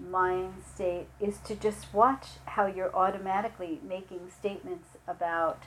mind 0.00 0.52
state 0.74 1.06
is 1.20 1.38
to 1.38 1.54
just 1.54 1.94
watch 1.94 2.26
how 2.44 2.66
you're 2.66 2.92
automatically 2.92 3.78
making 3.88 4.18
statements 4.36 4.88
about 5.06 5.62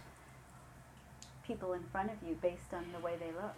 people 1.48 1.72
in 1.72 1.84
front 1.90 2.12
of 2.12 2.18
you 2.28 2.38
based 2.42 2.74
on 2.74 2.88
the 2.92 3.00
way 3.00 3.14
they 3.18 3.28
look. 3.28 3.56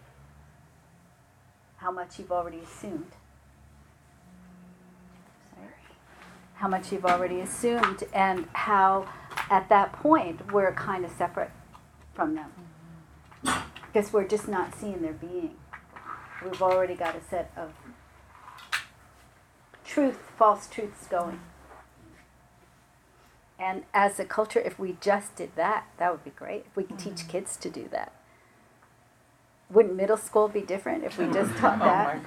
How 1.78 1.90
much 1.90 2.20
you've 2.20 2.32
already 2.32 2.60
assumed. 2.60 3.14
how 6.58 6.70
much 6.70 6.92
you've 6.92 7.06
already 7.06 7.42
assumed, 7.42 8.04
and 8.14 8.48
how 8.54 9.06
at 9.50 9.68
that 9.68 9.92
point 9.92 10.54
we're 10.54 10.72
kind 10.72 11.04
of 11.04 11.12
separate 11.12 11.52
from 12.14 12.34
them. 12.34 12.50
Because 13.96 14.12
we're 14.12 14.28
just 14.28 14.50
not 14.50 14.76
seeing 14.76 15.02
their 15.02 15.14
being. 15.14 15.56
We've 16.44 16.62
already 16.62 16.96
got 16.96 17.16
a 17.16 17.24
set 17.24 17.50
of 17.56 17.72
truth, 19.86 20.18
false 20.38 20.68
truths 20.68 21.08
going. 21.08 21.40
And 23.58 23.84
as 23.94 24.20
a 24.20 24.26
culture, 24.26 24.60
if 24.60 24.78
we 24.78 24.98
just 25.00 25.38
did 25.38 25.56
that, 25.56 25.86
that 25.96 26.12
would 26.12 26.26
be 26.26 26.32
great. 26.32 26.66
If 26.70 26.76
we 26.76 26.84
could 26.84 27.00
teach 27.00 27.20
mm-hmm. 27.20 27.30
kids 27.30 27.56
to 27.56 27.70
do 27.70 27.88
that. 27.94 28.12
Wouldn't 29.70 29.96
middle 29.96 30.18
school 30.18 30.50
be 30.50 30.60
different 30.60 31.06
if 31.06 31.18
we 31.18 31.28
just 31.28 31.56
taught 31.56 31.80
oh 31.82 31.86
that? 31.86 32.20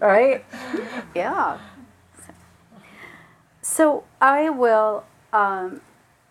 Oh 0.00 0.06
right? 0.06 0.42
Yeah. 1.14 1.58
So 3.60 4.04
I 4.22 4.48
will 4.48 5.04
um, 5.34 5.82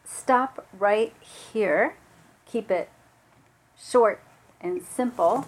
stop 0.03 0.65
right 0.73 1.13
here, 1.21 1.95
keep 2.47 2.71
it 2.71 2.89
short 3.79 4.19
and 4.61 4.81
simple, 4.81 5.45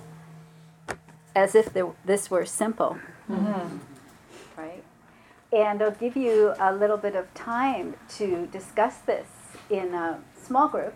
as 1.36 1.56
if 1.56 1.74
there, 1.74 1.92
this 2.06 2.30
were 2.30 2.46
simple. 2.46 2.98
Mm-hmm. 3.30 3.78
Right? 4.58 4.84
And 5.52 5.82
I'll 5.82 5.92
give 5.92 6.16
you 6.16 6.54
a 6.60 6.74
little 6.74 6.98
bit 6.98 7.16
of 7.16 7.34
time 7.34 7.96
to 8.18 8.48
discuss 8.48 8.98
this 9.00 9.28
in 9.70 9.94
a 9.94 10.20
small 10.40 10.68
group. 10.68 10.96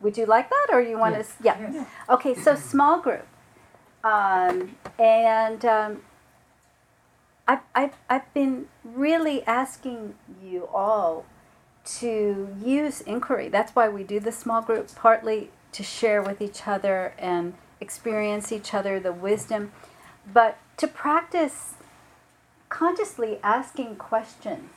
Would 0.00 0.16
you 0.16 0.26
like 0.26 0.48
that, 0.48 0.68
or 0.72 0.80
you 0.80 0.96
want 0.98 1.16
yes. 1.16 1.36
to? 1.36 1.44
Yeah. 1.44 1.70
Yes. 1.72 1.86
Okay, 2.08 2.34
so 2.34 2.54
small 2.54 3.00
group. 3.00 3.26
Um, 4.04 4.76
and 4.98 5.64
um, 5.64 6.02
I've, 7.48 7.60
I've, 7.74 7.94
I've 8.08 8.32
been 8.32 8.68
really 8.84 9.42
asking 9.44 10.14
you 10.42 10.68
all 10.72 11.26
to 11.98 12.54
use 12.62 13.00
inquiry. 13.00 13.48
That's 13.48 13.74
why 13.74 13.88
we 13.88 14.04
do 14.04 14.20
the 14.20 14.32
small 14.32 14.62
group, 14.62 14.94
partly 14.94 15.50
to 15.72 15.82
share 15.82 16.22
with 16.22 16.40
each 16.40 16.66
other 16.66 17.14
and 17.18 17.54
experience 17.80 18.52
each 18.52 18.74
other 18.74 18.98
the 19.00 19.12
wisdom, 19.12 19.72
but 20.32 20.58
to 20.76 20.86
practice 20.86 21.74
consciously 22.68 23.38
asking 23.42 23.96
questions 23.96 24.70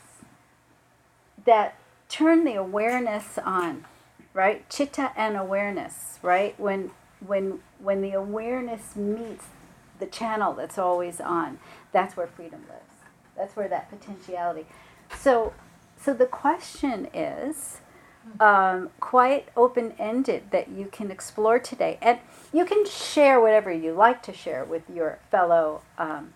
that 1.46 1.76
turn 2.10 2.44
the 2.44 2.56
awareness 2.56 3.38
on, 3.40 3.86
right? 4.34 4.70
Chitta 4.70 5.12
and 5.16 5.36
awareness, 5.38 6.20
right? 6.22 6.60
When 6.60 6.92
when 7.26 7.60
when 7.80 8.02
the 8.02 8.14
awareness 8.14 8.96
meets 8.96 9.46
the 10.00 10.06
channel 10.08 10.54
that's 10.54 10.78
always 10.80 11.22
on 11.22 11.60
that's 11.92 12.16
where 12.16 12.28
freedom 12.28 12.62
lives. 12.70 12.96
That's 13.38 13.56
where 13.56 13.68
that 13.68 13.90
potentiality. 13.90 14.66
So, 15.18 15.54
so 15.98 16.14
the 16.14 16.26
question 16.26 17.08
is 17.14 17.81
um, 18.40 18.90
quite 19.00 19.50
open 19.56 19.94
ended 20.00 20.52
that 20.52 20.70
you 20.70 20.86
can 20.86 21.12
explore 21.12 21.60
today, 21.60 21.98
and 22.02 22.20
you 22.54 22.66
can 22.66 22.86
share 22.86 23.40
whatever 23.40 23.72
you 23.72 23.94
like 23.94 24.22
to 24.24 24.34
share 24.34 24.64
with 24.64 24.84
your 24.94 25.20
fellow 25.30 25.82
um, 25.98 26.34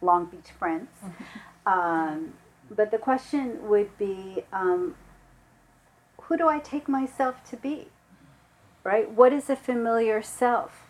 Long 0.00 0.26
Beach 0.26 0.50
friends. 0.58 0.88
Um, 1.66 2.34
but 2.70 2.92
the 2.92 2.98
question 2.98 3.68
would 3.68 3.98
be, 3.98 4.44
um, 4.52 4.94
who 6.22 6.36
do 6.36 6.48
I 6.48 6.60
take 6.60 6.88
myself 6.88 7.42
to 7.50 7.56
be? 7.56 7.88
Right? 8.84 9.10
What 9.10 9.32
is 9.32 9.50
a 9.50 9.56
familiar 9.56 10.22
self? 10.22 10.82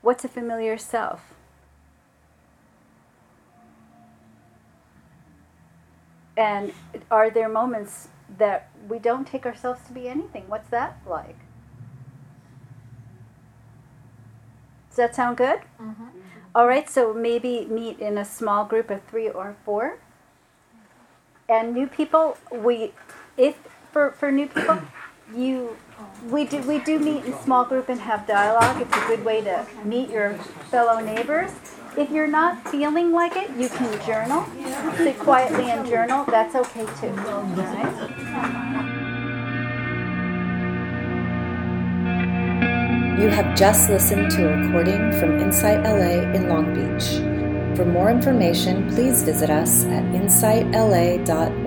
What's 0.00 0.24
a 0.24 0.28
familiar 0.28 0.78
self? 0.78 1.34
And 6.36 6.72
are 7.10 7.30
there 7.30 7.48
moments 7.48 8.08
that 8.38 8.70
we 8.88 8.98
don't 8.98 9.26
take 9.26 9.46
ourselves 9.46 9.80
to 9.86 9.92
be 9.92 10.08
anything? 10.08 10.44
What's 10.48 10.68
that 10.70 10.98
like? 11.06 11.38
Does 14.90 14.96
that 14.96 15.14
sound 15.14 15.36
good? 15.36 15.60
Mm-hmm. 15.80 16.04
All 16.54 16.66
right, 16.66 16.88
so 16.88 17.12
maybe 17.12 17.66
meet 17.66 17.98
in 17.98 18.16
a 18.16 18.24
small 18.24 18.64
group 18.64 18.90
of 18.90 19.02
three 19.04 19.28
or 19.28 19.56
four. 19.64 19.98
And 21.48 21.74
new 21.74 21.86
people, 21.86 22.38
we, 22.50 22.92
if 23.36 23.56
for, 23.92 24.12
for 24.12 24.32
new 24.32 24.46
people, 24.46 24.80
you, 25.34 25.76
we 26.30 26.44
do 26.44 26.60
we 26.62 26.78
do 26.78 26.98
meet 26.98 27.24
in 27.24 27.38
small 27.40 27.64
group 27.64 27.88
and 27.88 28.00
have 28.00 28.26
dialogue. 28.26 28.80
It's 28.80 28.96
a 28.96 29.06
good 29.06 29.24
way 29.24 29.42
to 29.42 29.66
meet 29.84 30.08
your 30.08 30.34
fellow 30.70 31.00
neighbors. 31.00 31.52
If 31.96 32.10
you're 32.10 32.26
not 32.26 32.68
feeling 32.68 33.10
like 33.10 33.36
it, 33.36 33.48
you 33.56 33.70
can 33.70 33.88
journal. 34.06 34.44
Sit 34.98 35.18
quietly 35.18 35.70
and 35.70 35.86
journal. 35.86 36.26
That's 36.26 36.54
okay 36.54 36.84
too. 37.00 37.08
Right? 37.08 38.16
You 43.18 43.28
have 43.28 43.56
just 43.56 43.88
listened 43.88 44.30
to 44.32 44.46
a 44.46 44.56
recording 44.58 45.10
from 45.18 45.40
Insight 45.40 45.84
LA 45.84 46.30
in 46.36 46.50
Long 46.50 46.74
Beach. 46.74 47.16
For 47.74 47.86
more 47.86 48.10
information, 48.10 48.90
please 48.90 49.22
visit 49.22 49.48
us 49.48 49.86
at 49.86 50.04
insightla.org. 50.12 51.65